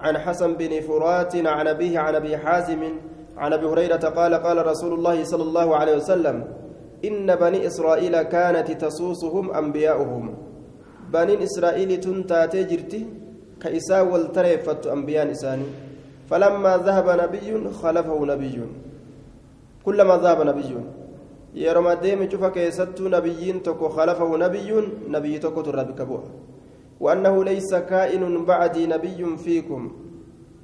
عن 0.00 0.18
حسن 0.18 0.54
بن 0.54 0.80
فرات 0.80 1.36
عن 1.36 1.66
أبيه 1.66 1.98
عن 1.98 2.14
أبي 2.14 2.36
حازم 2.36 2.82
عن 3.36 3.52
أبي 3.52 3.66
هريرة 3.66 4.04
قال 4.08 4.34
قال 4.34 4.66
رسول 4.66 4.92
الله 4.92 5.24
صلى 5.24 5.42
الله 5.42 5.76
عليه 5.76 5.96
وسلم 5.96 6.44
إن 7.04 7.34
بني 7.36 7.66
إسرائيل 7.66 8.22
كانت 8.22 8.70
تسوسهم 8.84 9.50
أنبياؤهم. 9.50 10.47
بنين 11.12 11.42
إسرائيل 11.42 11.90
تنتاتي 12.04 12.64
جرتي 12.70 13.00
كإساء 13.62 14.04
والتريفت 14.12 14.86
أنبياء 14.86 15.30
إساني 15.30 15.68
فلما 16.30 16.72
ذهب 16.86 17.08
نبي 17.22 17.48
خلفه 17.82 18.18
نبي 18.32 18.56
كلما 19.84 20.16
ذهب 20.24 20.40
نبي 20.50 20.70
يرمى 21.54 21.94
ديم 22.02 22.20
شوف 22.30 22.44
كيست 22.44 23.00
نبيين 23.00 23.62
تكو 23.62 23.88
خلفه 23.88 24.30
نبي 24.44 24.68
نبي 25.08 25.38
تكو 25.38 25.60
ترى 25.60 25.84
بكبوه 25.84 26.24
وأنه 27.00 27.44
ليس 27.44 27.74
كائن 27.74 28.44
بعدي 28.44 28.86
نبي 28.86 29.36
فيكم 29.36 29.82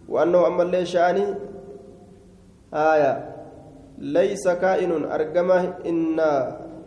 وأنه 0.08 0.46
أما 0.46 0.62
اللي 0.62 0.86
شأني 0.86 1.26
آية 2.74 3.34
ليس 3.98 4.48
كائن 4.48 5.04
أرجمه 5.04 5.62
إن 5.86 6.20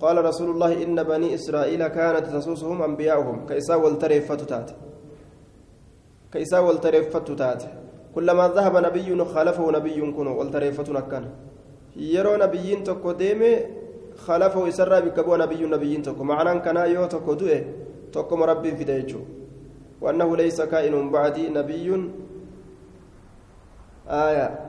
قال 0.01 0.25
رسول 0.25 0.49
الله 0.49 0.83
إن 0.83 1.03
بني 1.03 1.35
إسرائيل 1.35 1.87
كانت 1.87 2.25
تسوسهم 2.29 2.81
أنبياؤهم. 2.81 3.45
كإسا 3.45 3.75
والتريفة 3.75 4.35
تات 4.35 4.71
كإسا 6.33 6.59
والتريفة 6.59 7.19
تات 7.19 7.63
كلما 8.15 8.47
ذهب 8.47 8.75
نبي 8.77 9.25
خلفه 9.25 9.71
نبي 9.71 10.11
كن 10.11 10.27
والتريفة 10.27 10.93
نكن 10.93 11.23
يرى 11.95 12.37
نبيين 12.37 12.83
تكو 12.83 13.11
ديمي 13.11 13.53
خلفه 14.17 14.67
إسرى 14.67 15.01
بكبو 15.01 15.35
نبي 15.35 15.65
نبيين 15.65 16.01
تكو. 16.01 16.23
معنى 16.23 16.59
كان 16.59 16.77
يو 16.77 17.05
تكو 17.05 17.33
دوئه 17.33 17.61
تكو 18.13 18.35
مربي 18.35 18.75
في 18.75 18.83
ديجو. 18.83 19.19
وأنه 20.01 20.37
ليس 20.37 20.61
كائن 20.61 21.11
بعدي 21.11 21.49
نبي. 21.49 22.11
آية. 24.09 24.66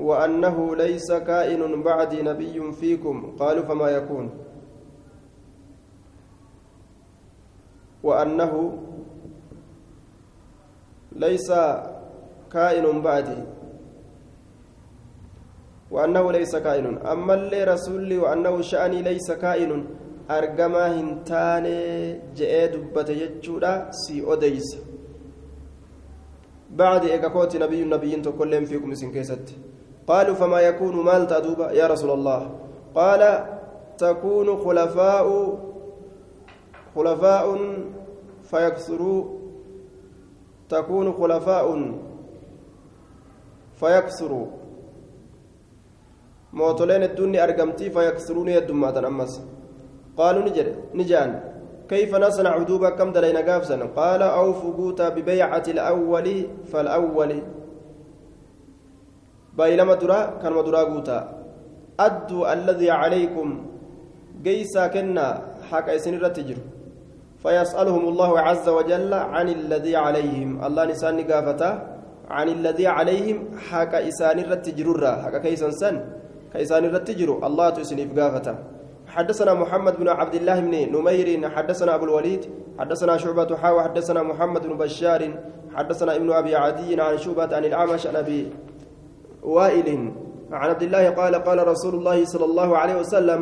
وأنه 0.00 0.76
ليس 0.76 1.12
كائن 1.12 1.82
بعدي 1.82 2.22
نبي 2.22 2.72
فيكم. 2.72 3.36
قالوا 3.40 3.64
فما 3.64 3.88
يكون. 3.90 4.30
وأنه 8.02 8.52
ليس 11.12 11.48
كائن 12.52 13.02
بعدي 13.02 13.40
وأنه 15.90 16.32
ليس 16.32 16.56
كائن. 16.56 16.86
أما 17.06 17.34
اللي 17.34 17.64
رسولي 17.64 18.18
وأنه 18.18 18.60
شأني 18.60 19.02
ليس 19.02 19.28
كائن 19.32 19.86
أرجما 20.30 20.84
هنتاني 21.00 21.78
جئ 22.36 22.66
دبت 22.72 23.08
سي 23.90 24.24
أوديس. 24.24 24.70
بعد 26.70 27.04
إيكاكوتي 27.04 27.58
نبي 27.58 27.84
نبي 27.84 28.16
تكلم 28.16 28.64
فيكم 28.64 28.94
سن 28.94 29.10
كيست. 29.12 29.69
قالوا 30.10 30.34
فما 30.34 30.60
يكون 30.60 30.94
مال 31.06 31.26
تدوبا 31.26 31.70
يا 31.80 31.86
رسول 31.86 32.10
الله. 32.10 32.40
قال 32.94 33.22
تكون 33.98 34.48
خلفاء 34.64 35.26
خلفاء 36.94 37.46
فيكسروا 38.50 39.20
تكون 40.68 41.06
خلفاء 41.12 41.66
فيكسروا 43.80 44.46
موتولين 46.52 47.02
الدنيا 47.02 47.44
أرقمتي 47.44 47.90
فيكسرون 47.90 48.48
يدمات 48.48 48.96
أمس. 48.96 49.34
قالوا 50.18 50.42
نجر 50.42 50.66
نجان 50.94 51.30
كيف 51.88 52.14
نصنع 52.14 52.58
دوبا 52.58 52.90
كم 52.98 53.12
دلينا 53.12 53.40
قافسا 53.52 53.76
قال 53.96 54.22
أوفوا 54.22 54.72
قوتا 54.78 55.08
ببيعة 55.08 55.66
الأول 55.68 56.26
فالأول 56.72 57.30
بايلما 59.58 59.94
درا 59.94 60.18
كان 60.42 60.52
درا 60.66 60.82
قوتا. 60.90 61.18
أدوا 62.00 62.52
الذي 62.52 62.90
عليكم 62.90 63.48
قيسا 64.44 64.86
كنا 64.94 65.26
حق 65.70 65.88
إسن 65.98 66.14
الرتجر 66.14 66.58
فيسألهم 67.42 68.04
الله 68.08 68.30
عز 68.40 68.66
وجل 68.68 69.12
عن 69.14 69.48
الذي 69.48 69.94
عليهم. 69.96 70.64
الله 70.64 70.84
نسان 70.84 71.20
قافتا 71.30 71.70
عن 72.30 72.48
الذي 72.48 72.86
عليهم 72.86 73.38
حق 73.68 73.94
إسان 73.94 74.38
الرتجر 74.38 74.86
حق 75.22 75.34
كيسا 75.44 75.70
سن 75.70 75.96
كيسان 76.52 76.84
الرتجر 76.84 77.28
الله 77.46 77.66
تسنف 77.70 78.10
قافتا. 78.18 78.54
حدثنا 79.10 79.54
محمد 79.54 79.94
بن 79.98 80.08
عبد 80.08 80.34
الله 80.34 80.60
بن 80.60 80.74
نمير 80.94 81.28
حدثنا 81.50 81.94
أبو 81.94 82.04
الوليد 82.04 82.42
حدثنا 82.78 83.16
شعبة 83.16 83.56
حاوى 83.56 83.82
حدثنا 83.82 84.22
محمد 84.22 84.62
بن 84.66 84.76
بشار 84.78 85.22
حدثنا 85.74 86.16
ابن 86.16 86.32
أبي 86.32 86.56
عدي 86.56 87.00
عن 87.00 87.18
شعبة 87.18 87.56
عن 87.56 87.64
الأعمش 87.64 88.06
عن 88.06 88.16
أبي 88.16 88.40
وائل. 89.42 89.88
عن 90.52 90.68
عبد 90.70 90.82
الله 90.82 91.10
قال 91.10 91.34
قال 91.34 91.68
رسول 91.68 91.94
الله 91.94 92.24
صلى 92.24 92.44
الله 92.44 92.78
عليه 92.78 92.96
وسلم 93.00 93.40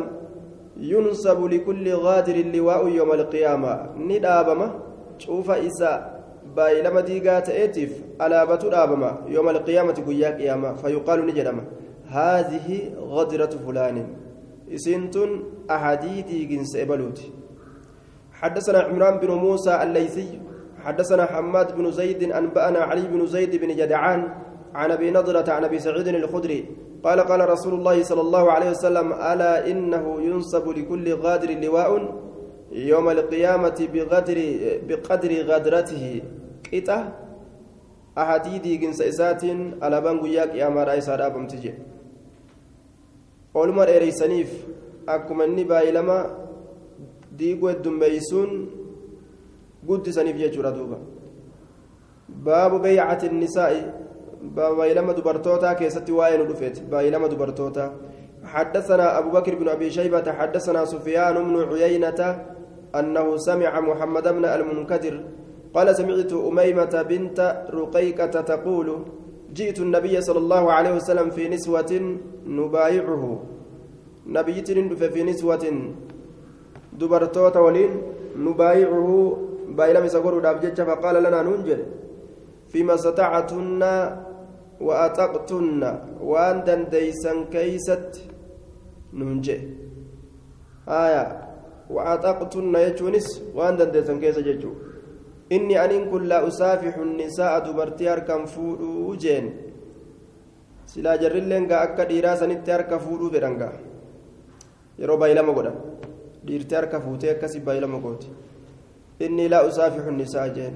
ينسب 0.77 1.45
لكل 1.45 1.93
غادر 1.93 2.35
اللواء 2.35 2.87
يوم 2.87 3.11
القيامة. 3.11 3.73
ندابما 3.97 4.67
شوف 5.17 5.51
إساء 5.51 6.23
بايلما 6.55 7.01
ديقات 7.01 7.49
إيتف 7.49 7.91
ألا 8.21 8.45
بتدابما 8.45 9.17
يوم 9.27 9.49
القيامة 9.49 9.97
قيا 10.07 10.29
قيامة 10.37 10.73
فيقال 10.73 11.25
نجدما 11.25 11.63
هذه 12.07 12.67
غدرة 12.97 13.53
فلان. 13.65 13.97
إسنتن 14.69 15.43
أحاديثي 15.71 16.45
جنس 16.45 16.75
إبلوتي 16.75 17.31
حدثنا 18.33 18.79
عمران 18.79 19.17
بن 19.17 19.31
موسى 19.31 19.83
الليثي 19.83 20.39
حدثنا 20.85 21.25
حماد 21.25 21.75
بن 21.77 21.91
زيد 21.91 22.31
أنبأنا 22.31 22.79
علي 22.79 23.07
بن 23.07 23.25
زيد 23.25 23.55
بن 23.55 23.75
جدعان 23.75 24.21
عن 24.75 24.91
أبي 24.91 25.11
نضرة 25.11 25.51
عن 25.51 25.63
أبي 25.63 25.79
سعيد 25.79 26.07
الخدري 26.07 26.65
قال 27.03 27.19
قال 27.19 27.49
رسول 27.49 27.73
الله 27.73 28.03
صلى 28.03 28.21
الله 28.21 28.51
عليه 28.51 28.69
وسلم 28.69 29.13
ألا 29.13 29.71
إنه 29.71 30.05
ينسب 30.21 30.65
لكل 30.67 31.13
غادر 31.13 31.49
لواء 31.59 31.91
يوم 32.71 33.09
القيامة 33.09 33.79
بقدر 33.93 34.37
بقدر 34.87 35.31
غدرته. 35.49 36.21
قطة 36.73 36.99
أحاديدي 38.17 38.77
جنس 38.77 39.01
إسات 39.01 39.43
على 39.81 39.97
بان 40.01 40.19
قياك 40.19 40.53
يا 40.55 40.69
مرا 40.69 40.97
إسار 40.97 41.25
أبم 41.25 41.47
تجي 41.47 41.73
أولمر 43.55 43.89
إريسانيف 43.89 44.51
أكما 45.09 45.43
النبا 45.45 45.89
لما 45.89 46.17
ديقو 47.31 47.69
الدنبيسون 47.69 48.49
قد 49.87 50.09
سنيف 50.09 50.35
يجور 50.35 50.69
دوبا. 50.69 50.99
باب 52.29 52.81
بيعة 52.81 53.21
النساء 53.23 53.73
بايلما 54.41 55.13
دبرتوتا 55.13 55.73
كيست 55.73 56.09
واين 56.09 56.47
دفت 56.47 56.81
بايلما 56.91 57.27
دبرتوتا 57.27 57.85
حدثنا 58.43 59.17
أبو 59.19 59.29
بكر 59.31 59.55
بن 59.55 59.67
أبي 59.69 59.89
شيبة 59.91 60.31
حدثنا 60.31 60.85
سفيان 60.85 61.35
بن 61.47 61.55
عيينة 61.73 62.45
أنه 62.95 63.37
سمع 63.37 63.79
محمد 63.79 64.27
بن 64.27 64.45
المنكدر 64.45 65.15
قال 65.73 65.95
سمعت 65.95 66.33
أميمة 66.33 66.93
بنت 67.09 67.39
رقيقة 67.73 68.35
تقول 68.41 68.87
جئت 69.53 69.79
النبي 69.79 70.21
صلى 70.21 70.39
الله 70.39 70.71
عليه 70.71 70.93
وسلم 70.95 71.29
في 71.29 71.49
نسوة 71.49 72.17
نبايعه 72.45 73.23
نبيت 74.27 74.69
في 75.13 75.23
نسوة 75.23 75.65
دبرتوتا 76.93 77.59
ولين 77.59 77.91
نبايعه 78.37 79.37
بايلما 79.77 80.07
سقر 80.07 80.35
فقال 80.89 81.15
لنا 81.23 81.41
ننجل 81.41 81.81
فيما 82.69 82.93
استطعتن 82.93 83.81
وأطقتن 84.81 85.81
وأن 86.29 86.57
دنديسا 86.67 87.33
كيست 87.53 88.11
ننجي 89.13 89.57
آية 91.03 91.25
وأطقتن 91.95 92.73
يجونس 92.85 93.27
وأن 93.57 93.75
دنديسا 93.79 94.13
كيست 94.21 94.47
يجو 94.51 94.71
إني 95.55 95.75
أن 95.85 96.09
كن 96.11 96.23
لا 96.31 96.47
أسافح 96.47 96.95
النساء 96.97 97.53
دبرتي 97.65 98.05
أركم 98.13 98.45
فودو 98.53 99.15
جين 99.23 99.45
سلا 100.91 101.15
جرلين 101.21 101.63
akka 101.85 102.03
dhiiraa 102.09 102.37
sanitti 102.41 102.71
harka 102.71 102.99
fuudhuu 102.99 103.29
fedhangaa 103.33 103.73
yeroo 105.01 105.17
baay'ilama 105.21 105.53
godhan 105.57 105.77
dhiirti 106.47 106.75
harka 106.75 106.97
fuutee 107.05 107.31
akkasii 107.35 107.61
baay'ilama 107.67 107.99
gooti 108.05 108.29
inni 109.25 109.45
laa 109.53 110.47
jeen 110.55 110.73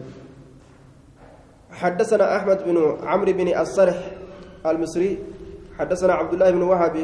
حدثنا 1.73 2.25
أحمد 2.37 2.59
بن 2.65 2.77
عمرو 3.03 3.31
بن 3.33 3.47
الصرح 3.61 3.97
المصري 4.65 5.11
حدثنا 5.79 6.13
عبد 6.13 6.33
الله 6.33 6.49
بن 6.51 6.61
وهب 6.61 6.95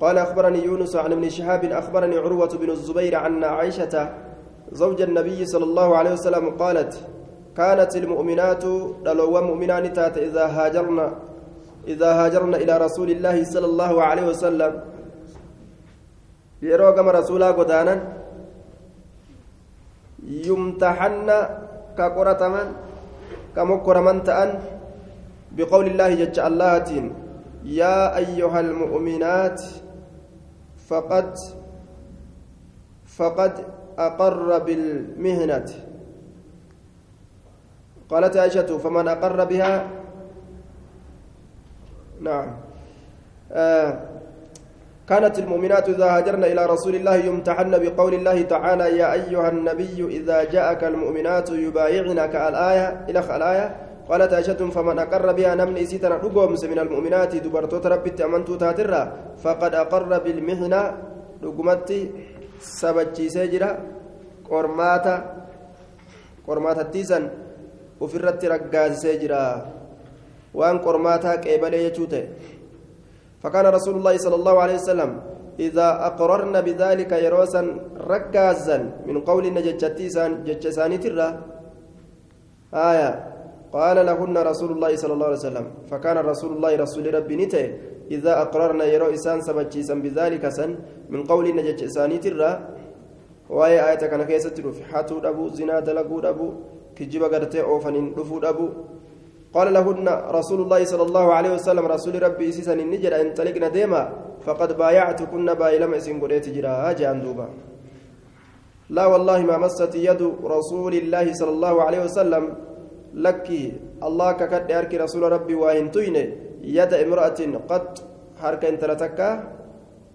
قال 0.00 0.18
أخبرني 0.18 0.64
يونس 0.64 0.96
عن 0.96 1.12
ابن 1.12 1.28
شهاب 1.28 1.64
أخبرني 1.64 2.16
عروة 2.18 2.52
بن 2.60 2.70
الزبير 2.70 3.16
عن 3.16 3.44
عائشة 3.44 3.94
زوج 4.72 5.00
النبي 5.02 5.46
صلى 5.46 5.64
الله 5.64 5.96
عليه 5.96 6.12
وسلم 6.12 6.50
قالت 6.50 6.92
كانت 7.56 7.96
المؤمنات 7.96 8.64
دلوا 9.04 9.40
مؤمنان 9.40 9.84
إذا 10.28 10.46
هاجرنا 10.46 11.06
إذا 11.88 12.10
هاجرنا 12.12 12.56
إلى 12.56 12.78
رسول 12.78 13.10
الله 13.10 13.44
صلى 13.44 13.66
الله 13.66 14.02
عليه 14.02 14.26
وسلم. 14.26 14.72
yeroo 16.60 16.92
gama 16.92 17.12
rasuulaa 17.12 17.52
godaanan 17.56 18.00
yumtaxanna 20.46 21.36
ka 21.96 22.10
qorataman 22.16 22.76
كمكرمن 23.56 24.22
تأن 24.24 24.50
بقول 25.52 25.86
الله 25.86 26.14
جل 26.14 26.40
الله 26.40 27.10
يا 27.64 28.16
أيها 28.16 28.60
المؤمنات 28.60 29.62
فقد 30.88 31.34
فقد 33.06 33.52
أقر 33.98 34.58
بالمهنة. 34.58 35.68
قالت 38.10 38.36
عائشة 38.36 38.78
فمن 38.78 39.08
أقر 39.08 39.44
بها؟ 39.44 39.90
نعم. 42.20 42.48
آه 43.52 44.19
كانت 45.10 45.38
المؤمنات 45.38 45.88
إذا 45.88 46.06
هاجرن 46.16 46.44
إلى 46.44 46.62
رسول 46.66 46.94
الله 46.94 47.16
يمتحن 47.28 47.72
بقول 47.82 48.12
الله 48.14 48.42
تعالى 48.42 48.86
يا 48.98 49.12
أيها 49.18 49.48
النبي 49.48 49.98
إذا 50.18 50.38
جاءك 50.54 50.84
المؤمنات 50.84 51.48
يبايعنك 51.50 52.34
الآية 52.36 52.86
إلى 53.10 53.20
الآية. 53.36 53.66
قالت 54.10 54.32
عائشة 54.32 54.60
فمن 54.74 54.98
أقر 54.98 55.32
بها 55.32 55.54
نمن 55.54 55.76
إسيتنا 55.78 56.16
رقومس 56.26 56.62
من 56.64 56.78
المؤمنات 56.78 57.32
دبرتوت 57.46 57.86
ربي 57.86 58.10
أمنتو 58.24 58.54
تاترا 58.62 59.02
فقد 59.42 59.72
أقر 59.74 60.10
بالمحنة 60.24 60.82
رقمتي 61.46 62.00
سبتشي 62.58 63.26
سجرا 63.34 63.70
قرماتا 64.50 65.16
قرماتا 66.46 66.82
تيسن 66.92 67.24
وفرت 68.00 68.42
رقاز 68.52 68.92
سجرا 69.04 69.46
وأن 70.54 70.76
قرماتا 70.78 71.32
كيبالي 71.42 71.78
يجوته 71.86 72.22
فكان 73.42 73.66
رسول 73.66 73.94
الله 73.96 74.14
صلى 74.16 74.34
الله 74.34 74.60
عليه 74.60 74.74
وسلم 74.74 75.10
إذا 75.60 75.88
أقررنا 76.06 76.60
بذلك 76.60 77.12
يروسا 77.12 77.62
ركازا 78.10 78.78
من 79.06 79.20
قول 79.20 79.44
ججتيسان 79.54 80.44
ججساني 80.44 80.98
ترى 80.98 81.28
آية. 82.74 83.30
قال 83.72 83.96
لهن 84.06 84.36
رسول 84.38 84.70
الله 84.72 84.96
صلى 84.96 85.12
الله 85.12 85.26
عليه 85.26 85.36
وسلم 85.46 85.66
فكان 85.90 86.16
رسول 86.18 86.50
الله 86.56 86.76
رسول 86.76 87.14
ربي 87.14 87.36
نته 87.36 87.64
إذا 88.10 88.32
أقررنا 88.42 88.84
يرو 88.84 89.14
إسان 89.14 89.40
سبجيسا 89.46 89.94
بذلك 89.94 90.44
سن 90.48 90.70
من 91.12 91.22
قول 91.30 91.46
ججساني 91.66 92.18
ترى 92.18 92.50
وآية 93.50 93.80
آية 93.88 94.02
كان 94.10 94.22
كيسة 94.30 94.58
في 94.76 94.82
حاتو 94.90 95.18
أبو 95.30 95.48
زنا 95.56 95.80
دلقو 95.86 96.18
أبو 96.32 96.46
كجيب 96.96 97.22
قرتي 97.32 97.62
أوفن 97.62 97.96
رفو 98.18 98.38
أبو 98.52 98.66
قال 99.56 99.66
لهن 99.76 100.08
رسول 100.38 100.60
الله 100.64 100.80
صلى 100.84 101.04
الله 101.08 101.26
عليه 101.36 101.50
وسلم 101.56 101.84
رسول 101.94 102.14
ربي 102.22 102.46
سيسن 102.56 102.80
النجر 102.80 103.12
ان 103.20 103.34
تلقنا 103.38 103.68
ديما 103.76 104.02
فقد 104.46 104.70
بايعتكن 104.80 105.48
بايلم 105.60 105.90
اسم 105.94 106.16
قريت 106.22 106.46
جرا 106.54 106.92
جان 107.00 107.18
لا 108.96 109.04
والله 109.12 109.38
ما 109.50 109.56
مست 109.64 109.94
يد 110.08 110.22
رسول 110.56 110.94
الله 111.02 111.26
صلى 111.40 111.52
الله 111.56 111.74
عليه 111.86 112.00
وسلم 112.06 112.44
لك 113.26 113.48
الله 114.08 114.28
ككد 114.40 114.70
يركي 114.76 114.96
رسول 115.04 115.22
ربي 115.34 115.54
وان 115.62 115.90
توين 115.94 116.16
يد 116.78 116.92
امرأة 117.04 117.40
قد 117.70 117.86
حركة 118.42 118.68
انت 118.72 118.82
لتكا 118.90 119.28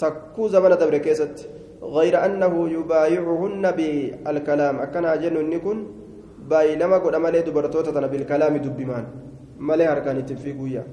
تكو 0.02 0.44
زمن 0.54 0.72
دبر 0.82 0.96
غير 1.98 2.16
أنه 2.26 2.54
يبايعهن 2.78 3.64
بالكلام 3.78 4.76
أكن 4.86 5.06
أجن 5.06 5.36
نكون 5.54 5.78
بايلما 6.50 6.98
قد 7.04 7.14
أمالي 7.16 7.42
دبرتوتا 7.48 7.92
بالكلام 8.12 8.54
دبمان 8.66 9.06
مالي 9.68 9.86
هركان 9.92 10.18
التفيقوية 10.18 10.84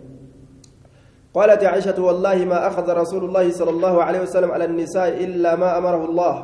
قالت 1.35 1.65
عائشة 1.65 1.99
والله 2.03 2.45
ما 2.45 2.67
أخذ 2.69 2.87
رسول 3.03 3.23
الله 3.25 3.51
صلى 3.51 3.71
الله 3.71 3.95
عليه 4.03 4.21
وسلم 4.21 4.51
على 4.51 4.65
النساء 4.65 5.25
إلا 5.25 5.57
ما 5.57 5.79
أمره 5.79 6.05
الله 6.05 6.35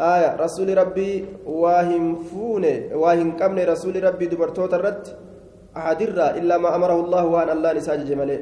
آية 0.00 0.36
رسول 0.36 0.78
ربي 0.78 1.24
واهم 1.46 2.04
فون 2.30 2.64
واهم 3.02 3.28
كمن 3.36 3.58
رسول 3.72 4.04
ربي 4.04 4.26
دبرتوتا 4.26 4.76
الرد 4.76 5.04
أحدرا 5.76 6.26
إلا 6.38 6.58
ما 6.58 6.68
أمره 6.76 6.98
الله 7.04 7.24
وأن 7.26 7.50
الله 7.56 7.70
نساج 7.72 8.00
جمالي 8.10 8.38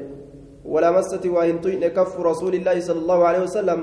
ولا 0.65 0.89
مست 0.91 1.25
واهم 1.25 1.57
طين 1.61 1.87
كف 1.97 2.19
رسول 2.19 2.53
الله 2.55 2.79
صلى 2.87 2.99
الله 3.03 3.19
عليه 3.27 3.41
وسلم 3.47 3.79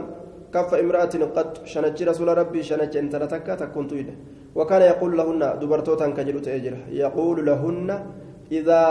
كف 0.55 0.71
امرأة 0.75 1.15
قد 1.37 1.51
شنج 1.73 1.99
رسول 2.11 2.29
ربي 2.39 2.63
شنج 2.63 2.97
انت 2.97 3.15
لتكا 3.23 3.55
تكون 3.61 3.87
طينه 3.91 4.15
وكان 4.57 4.83
يقول 4.83 5.11
لهن 5.19 5.43
دبرتوتا 5.61 6.07
كجلوت 6.17 6.49
أجره 6.49 6.81
يقول 6.89 7.47
لهن 7.47 7.89
إذا 8.53 8.85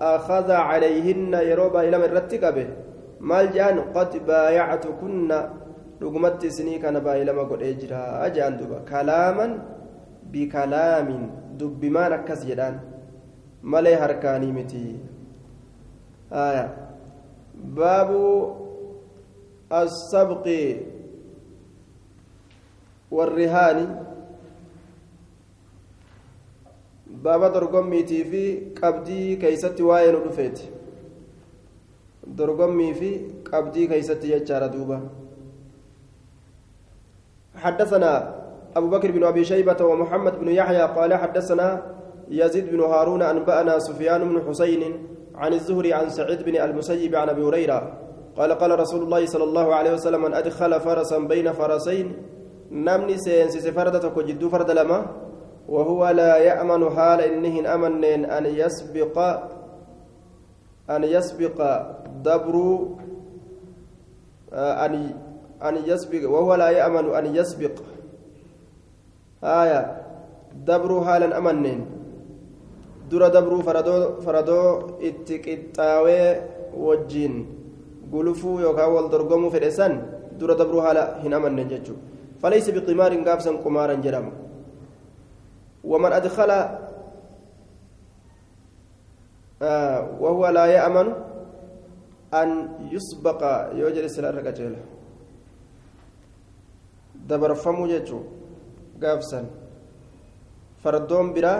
أخذ 0.00 0.48
عليهن 0.50 1.32
يروبا 1.50 1.80
إلى 1.88 1.96
من 1.98 2.10
رتكبه 2.16 2.66
maal 3.22 3.54
jaan 3.54 3.78
qad 3.94 4.10
baayactukunna 4.26 5.36
dhugumatti 6.00 6.50
isinii 6.50 6.82
kana 6.82 6.98
baay'ilama 7.06 7.46
godhee 7.50 7.74
jira 7.82 8.26
jaan 8.34 8.58
duba 8.58 8.82
kalaaman 8.88 9.52
bikalaamin 10.32 11.22
dubbimaan 11.60 12.16
akkas 12.18 12.42
jedhaan 12.48 12.80
malee 13.74 13.94
harkaanii 14.04 14.52
miti 14.58 14.84
baabu 17.78 18.26
السبق 19.72 20.46
والرهان 23.10 23.78
baaba 27.12 27.48
dorgommiitii 27.50 28.24
fi 28.24 28.44
qabdii 28.80 29.36
keeysatti 29.36 29.82
waa'ee 29.82 30.12
nu 30.12 30.20
dhufeeti. 30.24 30.70
Dorgommii 32.38 32.94
fi 32.94 33.10
qabdii 33.50 33.88
keeysatti 33.88 34.28
jechaadha 34.28 34.68
duuba. 34.68 35.00
حدثنا 37.62 38.34
أبو 38.76 38.88
بكر 38.88 39.10
بن 39.10 39.24
أبي 39.24 39.44
شيبة 39.44 39.84
ومحمد 39.84 40.40
بن 40.40 40.48
يحيى 40.48 40.82
قال 40.82 41.14
حدثنا 41.14 41.82
يزيد 42.28 42.70
بن 42.70 42.80
هارون 42.80 43.22
أنبأنا 43.22 43.78
سفيان 43.78 44.28
بن 44.28 44.42
حسين 44.48 44.82
عن 45.34 45.52
الزهري 45.52 45.92
عن 45.92 46.10
سعيد 46.10 46.42
بن 46.42 46.56
المسيب 46.56 47.14
عن 47.14 47.28
أبي 47.28 47.42
هريرة 47.42 47.98
قال 48.36 48.52
قال 48.52 48.78
رسول 48.78 49.02
الله 49.02 49.26
صلى 49.26 49.44
الله 49.44 49.74
عليه 49.74 49.92
وسلم 49.92 50.22
من 50.22 50.34
أدخل 50.34 50.80
فرسا 50.80 51.18
بين 51.18 51.52
فرسين 51.52 52.06
نمني 52.72 53.16
سينسس 53.18 53.68
فردة 53.68 54.22
جدو 54.22 54.48
فرد 54.48 54.70
لما 54.70 55.06
وهو 55.72 56.08
لا 56.08 56.36
يأمن 56.36 56.82
حال 56.96 57.20
إنهن 57.20 57.66
أمنين 57.66 58.24
أن 58.28 58.44
يسبق 58.46 59.16
أن 60.90 61.02
يسبق 61.04 61.58
دبر 62.24 62.56
أن 64.52 64.92
أن 65.62 65.74
يسبق 65.86 66.22
وهو 66.30 66.54
لا 66.54 66.68
يأمن 66.70 67.06
أن 67.14 67.26
يسبق 67.36 67.74
آية 69.44 69.80
دبر 70.68 71.04
حالا 71.04 71.28
gulufuu 78.12 78.60
yookaan 78.60 78.92
wal 78.92 79.08
dorgomuu 79.08 79.50
fedhe 79.50 79.70
san 79.72 79.94
dura 80.38 80.54
dabruu 80.54 80.84
haala 80.84 81.04
hin 81.24 81.32
amanne 81.32 81.64
jechuudha 81.64 82.02
falaysi 82.42 82.72
biqimaarin 82.76 83.24
gaafsan 83.24 83.56
jedhama 85.82 85.90
waman 85.90 86.12
adkhala 86.12 86.60
وهو 90.18 90.42
لا 90.50 90.66
يأمن 90.66 91.08
أن 92.34 92.48
يسبق 92.90 93.40
يوجد 93.78 94.06
سلا 94.10 94.34
رقجيلا 94.34 94.82
دبر 97.30 97.54
فمو 97.54 97.86
جيتشو 97.86 98.18
قافسا 98.98 99.40
فردون 100.82 101.30
برا 101.30 101.54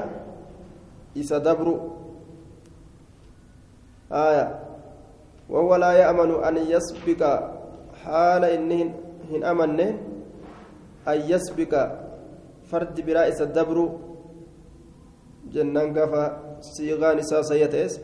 isa 1.14 1.38
dabru 1.38 1.94
آية 4.12 4.46
وهو 5.48 5.76
لا 5.76 5.92
يأمن 5.92 6.44
أن 6.44 6.56
يسبق 6.56 7.22
حال 8.04 8.44
إنه 8.44 8.92
هن 9.32 9.44
أمن 9.44 9.80
أن 11.08 11.18
يسبق 11.32 11.72
فرد 12.68 12.96
برائس 13.00 13.40
الدبر 13.40 13.78
جنان 15.50 15.98
قفا 15.98 16.24
صيغان 16.60 17.22
ساسيتس 17.22 18.00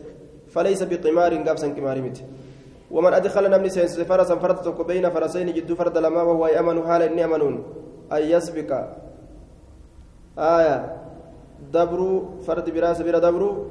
فليس 0.52 0.82
بقمار 0.82 1.32
قابسا 1.46 1.68
قمار 1.76 2.02
مت 2.02 2.18
ومن 2.90 3.12
أدخل 3.12 3.44
نمني 3.50 3.68
سينس 3.68 4.00
فرسا 4.00 4.34
فرد 4.42 4.86
بين 4.86 5.10
فرسين 5.10 5.48
جد 5.56 5.72
فرد 5.72 5.98
لما 5.98 6.22
وهو 6.22 6.46
يأمن 6.46 6.86
حال 6.86 7.02
إني 7.02 7.24
أمنون 7.24 7.54
أن 8.12 8.22
يسبق 8.22 8.70
آية 10.38 10.98
dabruu 11.72 12.38
fardi 12.46 12.70
biraasa 12.70 13.02
bira 13.04 13.20
dabruu 13.20 13.66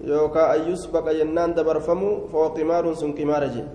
yookaan 0.00 0.50
ayyus 0.56 0.88
baqa 0.88 1.12
jennaan 1.14 1.54
dabarfamuu 1.54 2.28
foo 2.32 2.48
qimaaruun 2.56 2.96
sun 2.96 3.12
qimaara 3.12 3.48
jee 3.54 3.66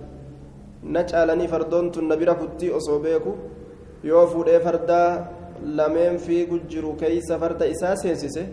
na 0.82 1.04
caalanii 1.04 1.48
fardoon 1.48 1.92
tun 1.92 2.08
na 2.08 2.16
bira 2.16 2.34
kuttii 2.34 2.70
osoo 2.70 2.98
lameen 5.64 6.18
fiigu 6.18 6.58
jiru 6.68 6.96
keeysa 6.96 7.38
farda 7.38 7.66
isaa 7.66 7.96
seensise 7.96 8.48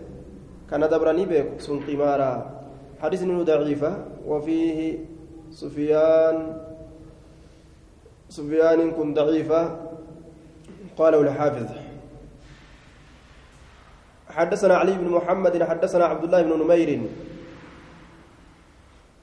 kana 0.70 0.88
dabranii 0.88 1.26
beeku 1.26 1.60
sun 1.60 1.80
qimaara. 1.86 2.58
حديث 3.02 3.22
ضعيفة 3.24 3.92
وفيه 4.26 4.98
سفيان 5.50 6.36
سفيان 8.28 8.90
كن 8.90 9.14
ضعيفة 9.14 9.76
قاله 10.98 11.20
الحافظ 11.20 11.66
حدثنا 14.28 14.74
علي 14.76 14.92
بن 14.98 15.08
محمد 15.08 15.62
حدثنا 15.62 16.04
عبد 16.04 16.24
الله 16.24 16.42
بن 16.42 16.52
نمير 16.62 17.00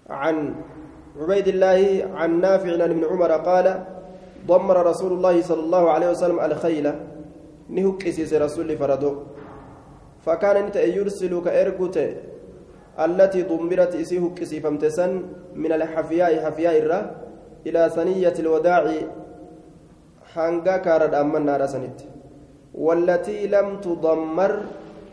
عن 0.10 0.56
عبيد 1.20 1.48
الله 1.48 2.10
عن 2.16 2.42
نافع 2.42 2.74
عن 2.74 2.82
ابن 2.82 3.04
عمر 3.06 3.32
قال 3.32 3.86
ضمر 4.48 4.86
رسول 4.86 5.12
الله 5.14 5.42
صلى 5.42 5.60
الله 5.60 5.92
عليه 5.92 6.10
وسلم 6.10 6.40
الخيل 6.40 6.86
نهكسيس 7.70 8.34
رسول 8.34 8.78
فردو 8.78 9.12
فكان 10.26 10.56
انت 10.64 10.76
يرسل 10.76 11.34
كارغوت 11.46 11.98
التي 13.06 13.42
ضمرت 13.50 13.94
اسيه 13.96 14.24
كسي 14.38 14.60
فمتسن 14.64 15.12
من 15.56 15.72
الحفياء 15.72 16.32
حفياء 16.46 16.76
الرا 16.82 17.00
إلى 17.68 17.82
ثنيه 17.96 18.36
الوداع 18.44 18.84
حنغا 20.34 20.78
كارد 20.86 21.14
امنا 21.14 21.54
رسنت 21.58 21.98
والتي 22.86 23.48
لم 23.48 23.68
تضمر 23.86 24.54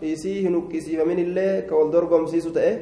isii 0.02 0.42
hin 0.42 0.54
uqqisiifamin 0.58 1.18
illee 1.24 1.62
ka 1.68 1.76
wal 1.78 1.92
dorgomsiisu 1.94 2.50
ta'e 2.58 2.72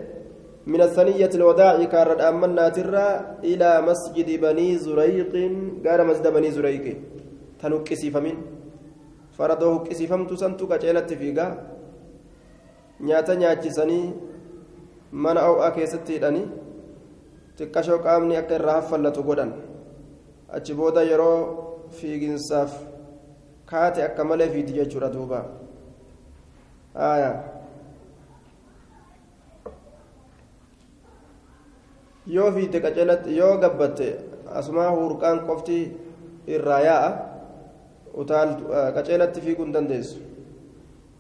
من 0.67 0.81
الثنية 0.81 1.31
الوداع 1.35 1.85
كارد 1.85 2.21
أمنا 2.21 2.69
ترى 2.69 3.09
إلى 3.45 3.71
مسجد 3.89 4.41
بني 4.41 4.77
زريق 4.77 5.33
قال 5.87 6.07
مسجد 6.07 6.27
بني 6.37 6.51
زريق 6.51 6.85
تنكسي 7.63 8.11
faradoo 9.41 9.69
huqqisiifamtu 9.75 10.37
santu 10.37 10.67
qaceelatti 10.71 11.17
fiigaa 11.21 11.53
nyaata 13.11 13.35
nyaachisanii 13.43 14.07
mana 15.27 15.45
ho'aa 15.47 15.71
keessatti 15.77 16.17
hidhanii 16.17 16.43
xiqqashoo 17.61 17.99
qaamni 18.07 18.37
akka 18.41 18.55
irraa 18.59 18.75
haffallatu 18.81 19.25
godhan. 19.29 19.53
Achi 20.59 20.75
booda 20.81 21.03
yeroo 21.13 21.39
fiiginsaaf 22.01 22.77
kaate 23.73 24.05
akka 24.09 24.25
malee 24.33 24.51
fiiti 24.57 24.77
jechuudha 24.81 25.13
duuba. 25.15 25.41
Yoo 32.37 32.53
fiite 32.59 32.85
qaceelatti 32.85 33.37
yoo 33.41 33.57
gabbatte 33.65 34.13
asumaa 34.63 34.93
hurqaan 35.01 35.45
qofti 35.49 35.83
irraa 36.59 36.81
yaa'a. 36.91 37.30
Qaceelatti 38.15 39.41
fiiguu 39.41 39.65
hin 39.65 39.73
dandeessu. 39.73 40.19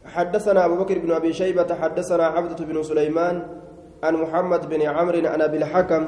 حدثنا 0.05 0.65
أبو 0.65 0.77
بكر 0.77 0.99
بن 0.99 1.13
أبي 1.13 1.33
شيبة 1.33 1.75
حدثنا 1.75 2.27
عبدة 2.27 2.65
بن 2.65 2.83
سليمان 2.83 3.47
عن 4.03 4.15
محمد 4.17 4.69
بن 4.69 4.83
عمرو 4.83 5.29
عن 5.29 5.43
أبي 5.43 5.57
الحكم 5.57 6.07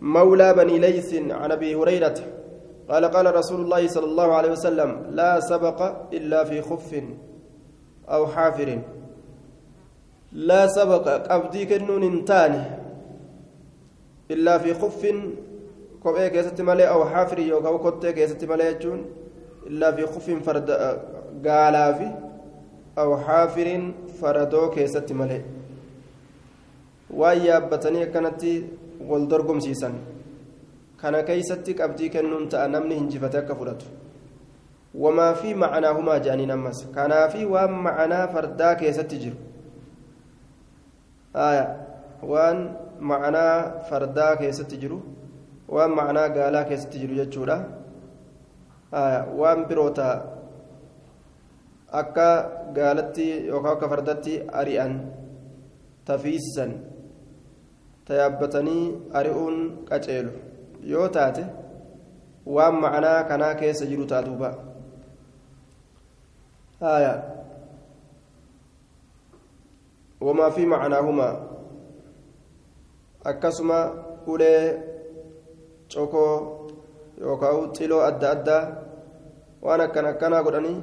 مولى 0.00 0.54
بني 0.54 0.78
ليث 0.78 1.14
عن 1.30 1.52
أبي 1.52 1.74
هريرة. 1.74 2.14
قال 2.90 3.04
قال 3.04 3.34
رسول 3.34 3.60
الله 3.60 3.88
صلى 3.88 4.04
الله 4.04 4.34
عليه 4.34 4.50
وسلم 4.50 5.06
لا 5.10 5.40
سبق 5.40 6.12
إلا 6.12 6.44
في 6.44 6.62
خف 6.62 7.02
أو 8.08 8.26
حافر. 8.26 8.78
لا 10.32 10.66
سبق 10.66 11.08
قبدي 11.08 11.66
كنون 11.66 12.02
انتاني 12.02 12.62
إلا 14.30 14.58
في 14.58 14.74
خف 14.74 15.02
كوبي 16.02 16.30
كيست 16.30 16.60
أو 16.60 17.04
حافر 17.04 17.38
يوكاو 17.38 17.78
كوتي 17.78 18.12
كيست 18.12 18.44
إلا 19.66 19.92
في 19.92 20.06
خف 20.06 20.30
فرد 20.46 20.70
قالا 21.46 21.92
في 21.92 22.08
أو 22.98 23.16
حافر 23.16 23.68
فردو 24.20 24.70
كيست 24.70 25.12
مالي 25.12 25.40
waan 27.10 27.38
yaabbatanii 27.46 28.02
akkanatti 28.02 28.52
wal 29.08 29.26
dorgomsiisan 29.30 29.94
kana 31.00 31.22
keeysatti 31.22 31.74
qabdii 31.80 32.10
kennuun 32.10 32.48
ta'a 32.48 32.68
namni 32.68 32.98
hinjifate 32.98 33.38
akka 33.38 33.54
fudhatu 33.54 33.86
wamaa 35.04 35.34
fi 35.34 35.54
macanaahumaa 35.54 36.18
jedhaniin 36.18 36.50
ammas 36.50 36.80
kanaafi 36.96 37.44
waan 37.44 37.72
macanaa 37.86 38.26
fardaa 38.34 38.74
keessatti 38.82 39.18
jiru 39.22 39.36
waan 42.32 42.68
macanaa 43.00 43.86
fardaa 43.90 44.36
keessatti 44.42 44.76
jiru 44.84 45.00
waan 45.68 45.94
macanaa 46.00 46.28
gaalaa 46.28 46.64
keessatti 46.64 46.98
jiru 47.04 47.14
jechuudha 47.22 47.58
waan 48.92 49.66
biroota 49.68 50.08
akka 51.92 52.28
gaalatti 52.74 53.46
yookaan 53.46 53.74
akka 53.76 53.88
fardatti 53.88 54.34
ari'an 54.60 54.92
tafiisisan 56.04 56.72
tayaabbatanii 58.06 58.84
ari'uun 59.18 59.56
qaceelu 59.88 60.32
yoo 60.92 61.08
taate 61.08 61.44
waan 62.46 62.74
macanaa 62.84 63.24
kanaa 63.30 63.54
keessa 63.54 63.86
jiru 63.90 64.06
taatuuba 64.06 64.50
haya 66.80 67.14
wamaa 70.20 70.50
fi 70.50 70.66
macanaahumaa 70.66 71.34
akkasuma 73.24 73.78
ulee 74.26 74.62
cokoo 75.94 76.55
yookaan 77.25 77.71
xiloo 77.77 78.01
adda 78.09 78.31
addaa 78.35 78.63
waan 79.65 79.81
akkan 79.87 80.05
akkanaa 80.13 80.43
godhanii 80.47 80.79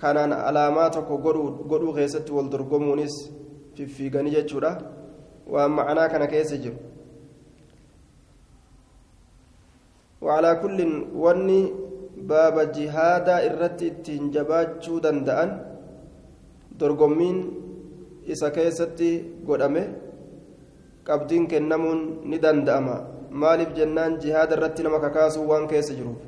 kanaan 0.00 0.32
alaamaa 0.48 0.90
tokko 0.96 1.18
godhuu 1.70 1.96
keessatti 1.98 2.32
wal 2.36 2.50
dorgomuunis 2.52 3.16
fiffiiganii 3.76 4.36
jechuudha 4.36 4.70
waan 5.52 5.72
macanaa 5.78 6.08
kana 6.12 6.26
keessa 6.34 6.62
jiru 6.66 6.78
وعلى 10.22 10.50
كل 10.62 10.78
وني 11.14 11.60
باب 12.30 12.56
جهادا 12.76 13.36
irratti 13.48 13.86
ittiin 13.90 14.34
jabaachuu 14.34 14.98
danda'an 15.04 15.50
dorgommiin 16.80 17.38
isa 18.26 18.50
keessatti 18.56 19.10
godhame 19.46 19.82
qabdiin 21.06 21.46
kennamuun 21.52 22.00
ni 22.30 22.36
danda'ama 22.44 22.96
maaliif 23.41 23.73
jennaan 23.79 24.21
jihaada 24.23 24.55
irratti 24.57 24.83
nama 24.83 25.03
kakaasuu 25.05 25.49
waan 25.49 25.67
keessa 25.73 25.97
jiruuf 25.99 26.21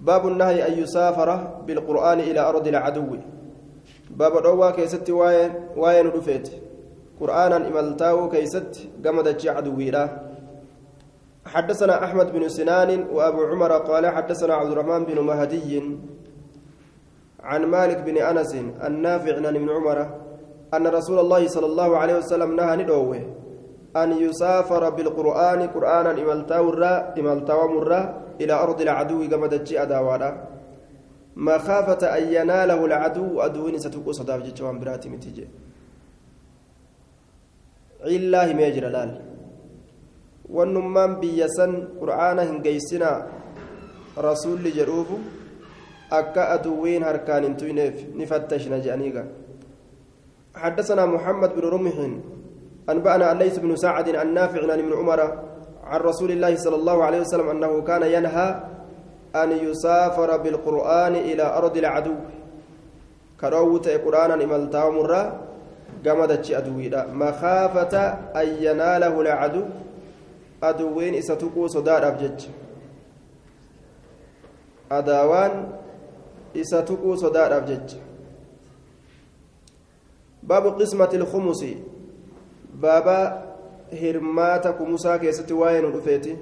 باب 0.00 0.26
النهي 0.26 0.68
أن 0.68 0.72
يسافر 0.82 1.30
بالقرآن 1.66 2.20
إلى 2.20 2.40
أرض 2.40 2.66
العدو 2.66 3.16
باب 4.10 4.42
دوا 4.42 4.70
كيست 4.70 5.10
واين 5.10 5.50
واين 5.76 6.06
رفيت 6.06 6.48
قرآنا 7.20 7.56
إملتاو 7.68 8.28
كيست 8.28 8.88
قمدت 9.04 9.46
عدوي 9.46 9.92
حدثنا 11.46 12.04
أحمد 12.04 12.32
بن 12.32 12.48
سنان 12.48 13.06
وأبو 13.12 13.42
عمر 13.44 13.72
قال 13.72 14.06
حدثنا 14.06 14.54
عبد 14.54 14.70
الرحمن 14.70 15.04
بن 15.04 15.20
مهدي 15.20 15.82
عن 17.42 17.64
مالك 17.64 17.98
بن 17.98 18.16
أنس 18.18 18.54
النافع 18.88 19.36
عن 19.36 19.56
ابن 19.56 19.70
عمر 19.70 19.98
أن 20.74 20.86
رسول 20.86 21.18
الله 21.18 21.48
صلى 21.48 21.66
الله 21.66 21.96
عليه 21.96 22.14
وسلم 22.14 22.56
نهى 22.56 22.76
ندوه 22.76 23.20
أن 23.96 24.12
يسافر 24.12 24.90
بالقرآن 24.90 25.60
قرآنا 25.74 26.10
إملتاو 26.10 26.70
الرا 26.70 27.14
إملتاو 27.18 27.68
مرة 27.68 28.00
إلى 28.40 28.52
أرض 28.52 28.80
العدو 28.80 29.28
كما 29.28 29.46
دجي 29.46 29.82
أداوانا. 29.82 30.30
مخافة 31.36 32.02
أن 32.18 32.32
يناله 32.32 32.84
العدو 32.84 33.40
أدوين 33.40 33.78
ستكو 33.78 34.12
صداف 34.12 34.40
جتوان 34.46 34.78
براتي 34.78 35.08
متجي. 35.08 35.46
الله 38.06 38.52
ميجر 38.52 38.88
لال. 38.88 39.30
hin 40.50 42.62
geyssinaa 42.62 43.22
rasuulli 44.16 44.72
jedhuufu 44.72 45.20
akka 46.10 46.48
aduwwiin 46.54 47.04
harkaan 47.04 47.44
hin 47.44 47.56
tuyneef 47.56 47.94
ni 48.14 48.26
fattashna 48.26 48.78
jedhaniiga 48.78 49.24
حدثنا 50.54 51.06
محمد 51.06 51.50
بن 51.56 51.62
رمح 51.62 51.96
أنبأنا 52.90 53.32
الليث 53.32 53.58
بن 53.58 53.76
سعد 53.76 54.16
عن 54.16 54.34
نافع 54.34 54.60
ابن 54.60 54.92
عمر 54.92 55.20
عن 55.84 56.00
رسول 56.00 56.30
الله 56.30 56.56
صلى 56.56 56.76
الله 56.76 57.04
عليه 57.04 57.20
وسلم 57.20 57.48
أنه 57.48 57.82
كان 57.82 58.02
ينهى 58.02 58.48
أن 59.36 59.50
يسافر 59.52 60.36
بالقرآن 60.36 61.14
إلى 61.16 61.42
أرض 61.42 61.76
العدو. 61.76 62.14
كروت 63.40 63.88
قرآنا 63.88 64.34
إملتا 64.34 64.90
مرة 64.90 65.22
قمدت 66.06 66.50
أدويدا. 66.50 67.06
مخافة 67.12 67.94
أن 68.36 68.46
يناله 68.60 69.20
العدو. 69.20 69.64
tuquu 71.36 71.68
sodaadhaaf 71.68 72.20
jecha 72.20 72.50
adaawaan 74.90 75.72
isa 76.54 76.82
tuquu 76.82 77.16
sodaadhaaf 77.16 77.64
jecha 77.68 77.96
baabu 80.42 80.72
qismati 80.76 81.16
ilkumusi 81.16 81.78
baaba 82.85 83.17
hirmaata 84.01 84.73
kumusaa 84.79 85.17
keessatti 85.23 85.53
waa'ee 85.61 85.81
nu 85.85 85.93
dhufeeti 85.95 86.33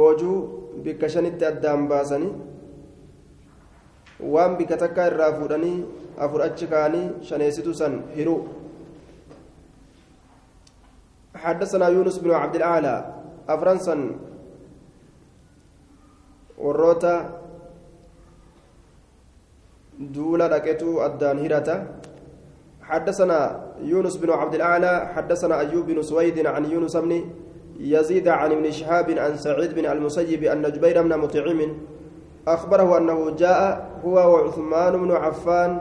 boojuu 0.00 0.36
bikka 0.84 1.08
shanitti 1.14 1.44
addaan 1.50 1.88
baasanii 1.92 2.34
waan 4.34 4.56
bikka 4.60 4.76
takkaa 4.84 5.06
irraa 5.12 5.32
fuudhanii 5.38 5.78
afur 6.26 6.42
achi 6.48 6.66
kaanii 6.76 7.06
shaneessitu 7.30 7.74
san 7.82 7.98
hiruu 8.18 8.40
حدثنا 11.44 11.88
يونس 11.88 12.18
بن 12.18 12.30
عبد 12.30 12.56
الأعلى 12.56 12.94
أفرنسا 13.48 13.96
وروتا 16.58 17.14
دولا 19.98 20.48
لكتو 20.52 21.06
الدان 21.06 21.38
هرتا 21.44 21.76
حدثنا 22.88 23.38
يونس 23.83 24.17
بن 24.17 24.29
عبد 24.29 24.55
الأعلى 24.55 25.11
حدثنا 25.15 25.59
أيوب 25.59 25.85
بن 25.85 26.01
سويد 26.01 26.45
عن 26.47 26.65
يونس 26.65 26.97
بن 26.97 27.25
يزيد 27.79 28.27
عن 28.27 28.51
ابن 28.51 28.71
شهاب 28.71 29.09
عن 29.11 29.37
سعيد 29.37 29.75
بن 29.75 29.85
المسيب 29.85 30.43
أن 30.43 30.71
جبير 30.71 31.01
بن 31.01 31.17
مطعم 31.17 31.77
أخبره 32.47 32.97
أنه 32.97 33.35
جاء 33.35 33.91
هو 34.05 34.15
وعثمان 34.33 34.97
بن 34.97 35.11
عفان 35.11 35.79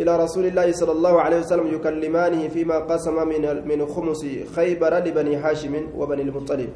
إلى 0.00 0.24
رسول 0.24 0.46
الله 0.46 0.72
صلى 0.72 0.92
الله 0.92 1.20
عليه 1.20 1.38
وسلم 1.38 1.66
يكلمانه 1.74 2.48
فيما 2.48 2.78
قسم 2.78 3.28
من 3.28 3.68
من 3.68 3.86
خمس 3.86 4.26
خيبر 4.56 4.94
لبني 4.94 5.36
هاشم 5.36 5.88
وبني 5.96 6.22
المطلب. 6.22 6.68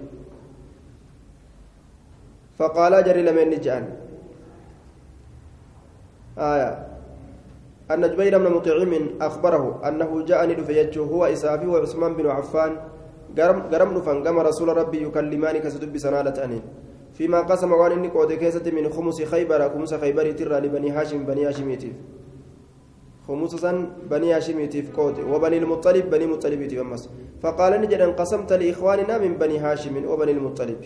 فقال 2.58 3.04
جري 3.04 3.22
لمن 3.22 3.50
نجان 3.50 3.96
آية. 6.38 6.95
أن 7.90 8.02
جبير 8.12 8.38
بن 8.38 8.52
مطعم 8.52 8.92
أخبره 9.20 9.64
أنه 9.88 10.10
جاءني 10.24 10.56
فيجه 10.64 11.00
هو 11.00 11.24
إسافي 11.24 11.66
وعثمان 11.66 12.14
بن 12.14 12.26
عفان. 12.26 12.72
قرم 13.72 13.90
نفن 13.96 14.16
قام 14.24 14.38
رسول 14.38 14.68
ربي 14.76 15.02
يكلماني 15.02 15.58
كستب 15.58 15.96
سنالة 15.98 16.44
أنين. 16.44 16.62
فيما 17.16 17.40
قسم 17.40 17.72
وان 17.72 17.92
إني 17.92 18.08
قود 18.08 18.32
كيسة 18.32 18.66
من 18.76 18.92
خمس 18.92 19.22
خيبر 19.22 19.60
خمس 19.72 19.94
خيبر 19.94 20.26
ترى 20.32 20.60
لبني 20.60 20.90
هاشم 20.90 21.24
بني 21.24 21.48
هاشم 21.48 21.70
يتيف 21.70 21.96
خمسة 23.28 23.88
بني 24.10 24.28
هاشميتيف 24.36 24.96
قود 24.96 25.16
وبني 25.32 25.58
المطلب 25.58 26.10
بني 26.10 26.26
مطلب 26.26 26.60
أمس 26.72 27.02
فقال 27.42 27.72
نجد 27.80 28.00
انقسمت 28.00 28.52
لإخواننا 28.52 29.18
من 29.18 29.32
بني 29.40 29.58
هاشم 29.58 30.04
وبني 30.10 30.32
المطلب. 30.32 30.80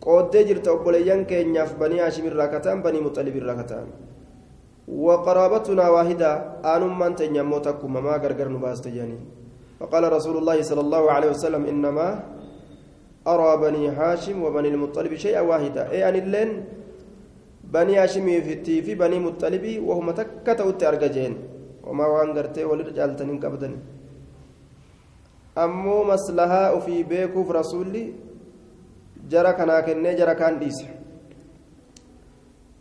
قود 0.00 0.30
جرت 0.30 0.68
أبوليان 0.68 1.24
كينياف 1.24 1.70
بني 1.80 2.00
هاشم 2.00 2.26
الراكتان 2.26 2.82
بني 2.82 3.00
مطلب 3.00 3.36
الراكتان 3.36 3.86
وقرابتنا 4.88 5.84
واحدة 5.88 6.30
آن 6.74 6.82
من 6.98 7.12
تنيموتكم 7.16 7.92
ما 7.92 8.14
غرغر 8.22 8.48
نباست 8.48 8.86
فقال 9.80 10.12
رسول 10.12 10.36
الله 10.36 10.58
صلى 10.62 10.80
الله 10.80 11.02
عليه 11.12 11.30
وسلم 11.34 11.62
إنما 11.66 12.08
أرى 13.26 13.52
بني 13.64 13.84
هاشم 13.88 14.42
وبني 14.42 14.68
المطلب 14.68 15.14
شيئا 15.14 15.40
واحدا 15.40 15.90
أي 15.90 16.08
أن 16.08 16.14
اللين 16.14 16.50
hashimiifi 17.72 18.82
fi 18.82 18.94
banii 18.94 19.18
muxalibii 19.18 19.78
wahuma 19.80 20.12
takka 20.12 20.54
ta'utti 20.54 20.84
arga 20.84 21.08
jeen 21.08 21.36
homaa 21.86 22.08
waan 22.14 22.34
gartee 22.34 22.64
walirra 22.64 22.92
caaltanii 22.92 23.38
qabdan 23.40 23.74
ammoo 25.56 26.04
maslahaa 26.04 26.72
ofii 26.76 27.04
beekuuf 27.04 27.48
rasuulli 27.58 28.02
jara 29.28 29.52
kanaa 29.54 29.82
kennee 29.82 30.14
jara 30.20 30.34
kaan 30.34 30.58
dhiise 30.60 30.86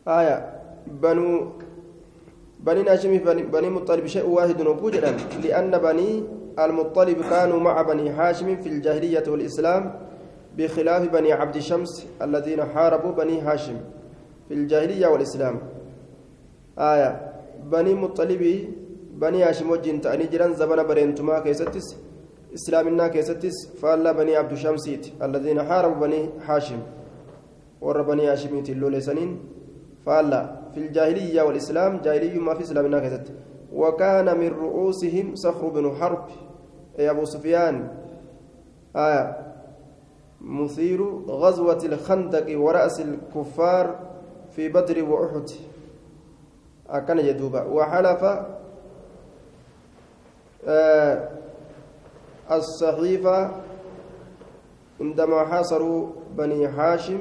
aya 0.06 0.36
banuu 1.02 1.38
بني 2.66 2.90
هاشم 2.90 3.18
بني 3.52 3.70
مطلب 3.70 4.06
شيء 4.06 4.30
واحد 4.30 4.62
نقول 4.62 4.94
لأن 5.44 5.78
بني 5.78 6.24
المطلب 6.60 7.22
كانوا 7.30 7.60
مع 7.60 7.82
بني 7.82 8.10
هاشم 8.10 8.56
في 8.56 8.70
الجاهلية 8.70 9.24
والإسلام 9.28 9.94
بخلاف 10.58 11.10
بني 11.10 11.32
عبد 11.34 11.58
شمس 11.58 12.08
الذين 12.22 12.66
حاربوا 12.66 13.12
بني 13.12 13.42
هاشم 13.42 13.78
في 14.48 14.54
الجاهلية 14.54 15.08
والإسلام. 15.08 15.60
آية. 16.80 17.32
بني 17.72 17.94
مطلبي 17.94 18.70
بني 19.14 19.44
هاشم 19.44 19.70
وجين 19.70 20.02
تأني 20.02 20.28
جيران 20.28 20.54
زمن 20.54 20.84
برينتما 20.84 21.40
كيستس 21.40 21.96
إسلامنا 22.54 23.08
كيستس 23.08 23.68
فألا 23.82 24.12
بني 24.12 24.36
عبد 24.36 24.54
شمسيت 24.54 25.08
الذين 25.24 25.64
حاربوا 25.64 26.08
بني 26.08 26.30
هاشم. 26.46 26.80
ور 27.82 28.02
بني 28.02 28.28
هاشميت 28.28 28.70
اللولي 28.70 29.02
سنين 29.02 29.40
فألا. 30.06 30.61
في 30.74 30.78
الجاهلية 30.78 31.42
والإسلام 31.42 32.02
جاهلية 32.02 32.40
ما 32.40 32.54
في 32.54 32.62
إسلامنا 32.62 33.00
كيست 33.00 33.34
وكان 33.74 34.38
من 34.40 34.48
رؤوسهم 34.48 35.36
صخر 35.36 35.68
بن 35.68 35.96
حرب. 35.96 36.26
أي 37.00 37.10
أبو 37.10 37.26
سفيان. 37.26 37.88
آية. 38.96 39.38
مثير 40.42 41.04
غزوة 41.28 41.82
الخندق 41.86 42.60
ورأس 42.60 43.02
الكفار 43.02 44.00
في 44.56 44.70
بدر 44.70 45.04
وأحد. 45.04 45.50
أكن 46.90 47.20
يدوبا 47.20 47.64
وحلف 47.64 48.24
آه 50.68 51.30
الصحيفة 52.52 53.52
عندما 55.02 55.46
حاصروا 55.46 56.08
بني 56.38 56.66
هاشم 56.68 57.20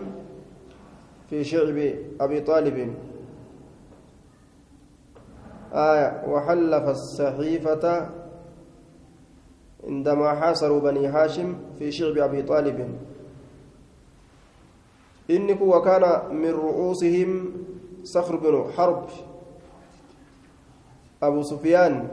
في 1.30 1.44
شعب 1.44 1.94
أبي 2.20 2.40
طالب. 2.40 2.94
آية 5.72 6.24
وحلف 6.28 6.88
الصحيفة 6.88 8.10
عندما 9.86 10.34
حاصروا 10.34 10.80
بني 10.80 11.06
هاشم 11.06 11.54
في 11.78 11.92
شعب 11.92 12.18
أبي 12.18 12.42
طالب. 12.42 12.98
إنك 15.30 15.60
وكان 15.60 16.34
من 16.34 16.50
رؤوسهم 16.50 17.52
صخر 18.02 18.36
بن 18.36 18.72
حرب 18.76 19.06
أبو 21.22 21.42
سفيان 21.42 22.08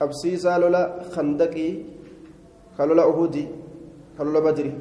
قبسيسا 0.00 0.58
لولا 0.58 1.02
خندقي 1.12 1.74
كلولا 2.78 3.02
أهودي 3.02 3.48
كلولا 4.18 4.40
بدري. 4.40 4.78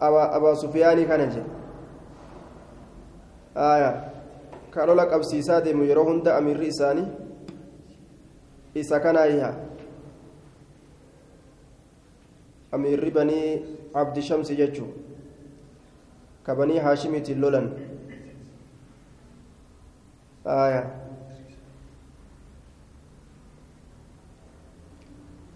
أبا 0.00 0.36
أبا 0.36 0.54
سفيان 0.54 1.04
كان 1.06 1.28
جي 1.28 1.42
آية. 3.56 4.13
كلولا 4.74 5.04
قبسيسا 5.04 5.58
ديمو 5.58 5.84
يرو 5.84 6.02
هند 6.08 6.28
أمير 6.28 6.68
إساني 6.68 7.04
isa 8.74 9.00
kanaayiha 9.00 9.54
amiirri 12.72 13.10
banii 13.10 13.62
abdi 13.94 14.22
shamsi 14.22 14.56
jechuu 14.56 14.88
ka 16.42 16.54
banii 16.54 16.78
haashimiitiin 16.78 17.40
lolan. 17.40 17.68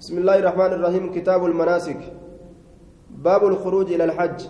بسم 0.01 0.19
الله 0.19 0.37
الرحمن 0.39 0.73
الرحيم 0.73 1.13
كتاب 1.13 1.45
المناسك 1.45 2.01
باب 3.11 3.45
الخروج 3.45 3.93
إلى 3.93 4.05
الحج 4.05 4.41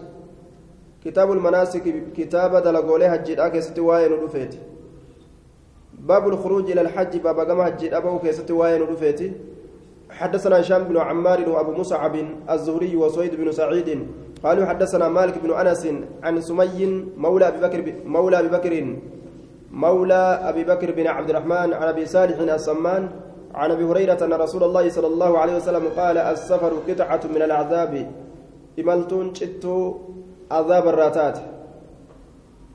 كتاب 1.05 1.33
المناسك 1.33 1.83
كتاب 2.17 2.57
دلقولي 2.63 3.11
حج 3.11 3.31
الأكس 3.31 3.79
وين 3.79 4.13
رفيت 4.13 4.55
باب 5.99 6.29
الخروج 6.29 6.71
إلى 6.71 6.81
الحج 6.81 7.17
باب 7.17 7.41
قام 7.41 7.63
حج 7.63 7.95
أبو 7.95 8.19
كيست 8.19 8.51
وين 8.51 8.83
رفيت 8.83 9.21
حدثنا 10.11 10.61
هشام 10.61 10.83
بن 10.85 10.97
عمار 10.97 11.49
وأبو 11.49 11.73
مصعب 11.73 12.15
الزهري 12.51 12.97
وسويد 12.97 13.35
بن 13.35 13.53
سعيد 13.53 14.07
قالوا 14.45 14.67
حدثنا 14.67 15.09
مالك 15.09 15.39
بن 15.39 15.51
أنس 15.53 15.89
عن 16.23 16.41
سمي 16.41 17.05
مولى 17.17 17.49
أبي 17.49 17.59
بكر 17.67 17.95
مولى 18.05 18.39
أبي 18.39 18.49
بكر 18.49 18.97
مولى 19.73 20.41
أبي 20.51 20.65
بكر 20.65 20.91
بن 20.93 21.07
عبد 21.07 21.31
الرحمن 21.31 21.73
عن 21.79 21.89
أبي 21.95 22.07
صالح 22.07 22.39
السمان 22.39 23.09
عن 23.55 23.71
أبي 23.71 23.85
هريرة 23.85 24.25
أن 24.25 24.33
رسول 24.33 24.65
الله 24.65 24.89
صلى 24.89 25.07
الله 25.07 25.39
عليه 25.39 25.57
وسلم 25.57 25.85
قال 25.97 26.19
السفر 26.19 26.73
قطعة 26.89 27.21
من 27.35 27.43
العذاب. 27.43 28.11
إملتون 28.79 29.35
شتو 29.35 29.95
عذاب 30.51 30.89
الراتات. 30.89 31.39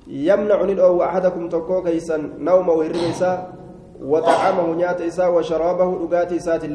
يمنع 0.08 0.64
ندعو 0.64 1.04
أحدكم 1.04 1.50
تكو 1.50 1.84
كيسا 1.84 2.18
نومه 2.40 2.74
هرميسا 2.74 3.54
وطعامه 4.02 4.76
نيات 4.76 5.20
وشرابه 5.20 5.90
لقات 6.00 6.32
إسات 6.34 6.66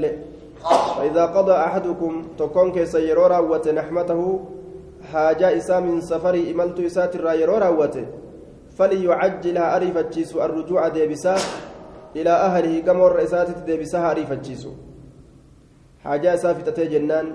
فإذا 0.99 1.27
قضى 1.27 1.53
أحدكم 1.53 2.23
تكون 2.39 2.73
كيسا 2.73 2.99
يرورا 2.99 3.39
وتنحمته 3.39 4.41
حاجة 5.13 5.57
إسا 5.57 5.81
من 5.81 6.01
سفر 6.01 6.35
إملت 6.35 6.81
إسات 6.81 7.17
الرايرورا 7.17 7.69
وته 7.69 8.07
فليعجلها 8.79 9.77
أريفة 9.77 10.01
الرجوع 10.45 10.89
ديبسا 10.89 11.37
إلى 12.17 12.31
أهله 12.31 12.81
كما 12.81 13.07
الرئيسات 13.07 13.49
ديبسها 13.67 14.11
أريفة 14.11 14.37
حاجة 16.05 16.35
إسا 16.35 16.53
في 16.53 16.87
جنان 16.87 17.27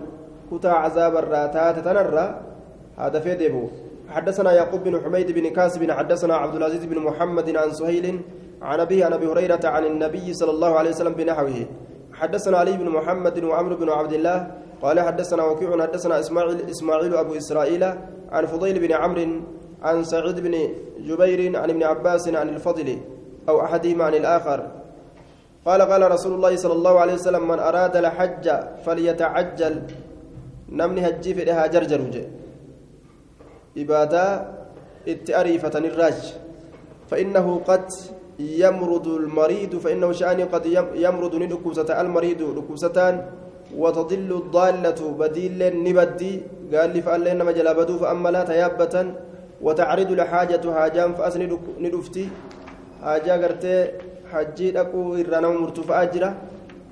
كتا 0.51 0.67
عذاب 0.67 1.17
الراتات 1.17 1.79
تنرى 1.79 2.52
هذا 2.97 3.19
في 3.19 3.35
ديبو 3.35 3.67
حدثنا 4.09 4.51
يعقوب 4.53 4.83
بن 4.83 5.01
حميد 5.01 5.31
بن 5.31 5.49
كاسب 5.49 5.91
حدثنا 5.91 6.35
عبد 6.35 6.55
العزيز 6.55 6.85
بن 6.85 6.99
محمد 6.99 7.55
عن 7.55 7.71
سهيل 7.71 8.21
عن 8.61 8.79
أبيه 8.79 9.05
عن 9.05 9.13
أبي 9.13 9.27
هريرة 9.27 9.59
عن 9.63 9.85
النبي 9.85 10.33
صلى 10.33 10.51
الله 10.51 10.71
عليه 10.79 10.89
وسلم 10.89 11.13
بنحوه. 11.13 11.65
حدثنا 12.13 12.57
علي 12.57 12.77
بن 12.77 12.89
محمد 12.89 13.43
وعمرو 13.43 13.75
بن 13.75 13.89
عبد 13.89 14.13
الله 14.13 14.51
قال 14.81 14.99
حدثنا 14.99 15.43
وكيع 15.43 15.81
حدثنا 15.81 16.19
إسماعيل 16.19 16.69
إسماعيل 16.69 17.15
أبو 17.15 17.33
إسرائيل 17.33 17.83
عن 18.31 18.45
فضيل 18.45 18.79
بن 18.79 18.91
عمرو 18.93 19.41
عن 19.83 20.03
سعيد 20.03 20.39
بن 20.39 20.53
جبير 20.99 21.57
عن 21.57 21.69
ابن 21.69 21.83
عباس 21.83 22.27
عن 22.29 22.49
الفضل 22.49 22.97
أو 23.49 23.61
أحدهما 23.61 24.03
عن 24.03 24.13
الآخر. 24.13 24.71
قال 25.65 25.81
قال 25.81 26.11
رسول 26.11 26.33
الله 26.33 26.55
صلى 26.55 26.73
الله 26.73 26.99
عليه 26.99 27.13
وسلم 27.13 27.47
من 27.47 27.59
أراد 27.59 27.97
الحج 27.97 28.45
فليتعجل. 28.85 29.81
نمني 30.69 31.07
هجي 31.07 31.33
في 31.33 31.45
جرجر 31.45 32.01
وجه. 32.01 32.42
إبادة 33.77 34.47
التأريفة 35.07 35.75
الراج. 35.77 36.33
فإنه 37.11 37.61
قد 37.67 37.85
يمرض 38.39 39.07
المريض 39.07 39.75
فإنه 39.77 40.11
شأن 40.11 40.41
قد 40.41 40.65
يمرض 40.95 41.35
ندكوسة 41.35 42.01
المريض 42.01 42.55
دكوستان 42.55 43.25
وتضل 43.77 44.31
الضالة 44.41 44.99
بديل 45.19 45.83
نبدي 45.83 46.41
قال 46.73 46.89
لي 46.93 47.01
فأل 47.01 47.27
إنما 47.27 47.51
جلابدو 47.51 47.97
فأما 47.97 48.29
لا 48.29 48.43
تيابة 48.43 49.13
وتعرض 49.61 50.11
لحاجة 50.11 50.63
هاجام 50.65 51.13
فأس 51.13 51.37
ندفتي. 51.79 52.29
gartee 53.03 53.91
hajjii 54.31 54.71
dhaquu 54.71 55.17
irraa 55.21 55.41
nama 55.41 55.59
murtuufa'aa 55.59 56.05
jira 56.13 56.29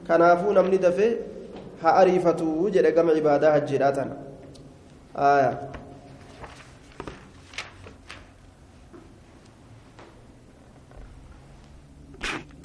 kanaafuu 0.07 0.53
namni 0.53 0.77
dafee 0.77 1.17
haa 1.81 1.93
ariifatu 2.01 2.69
jedhe 2.69 2.91
gama 2.91 3.13
ibaadaa 3.13 3.51
hajjiidhaa 3.51 3.91
tana 3.91 4.15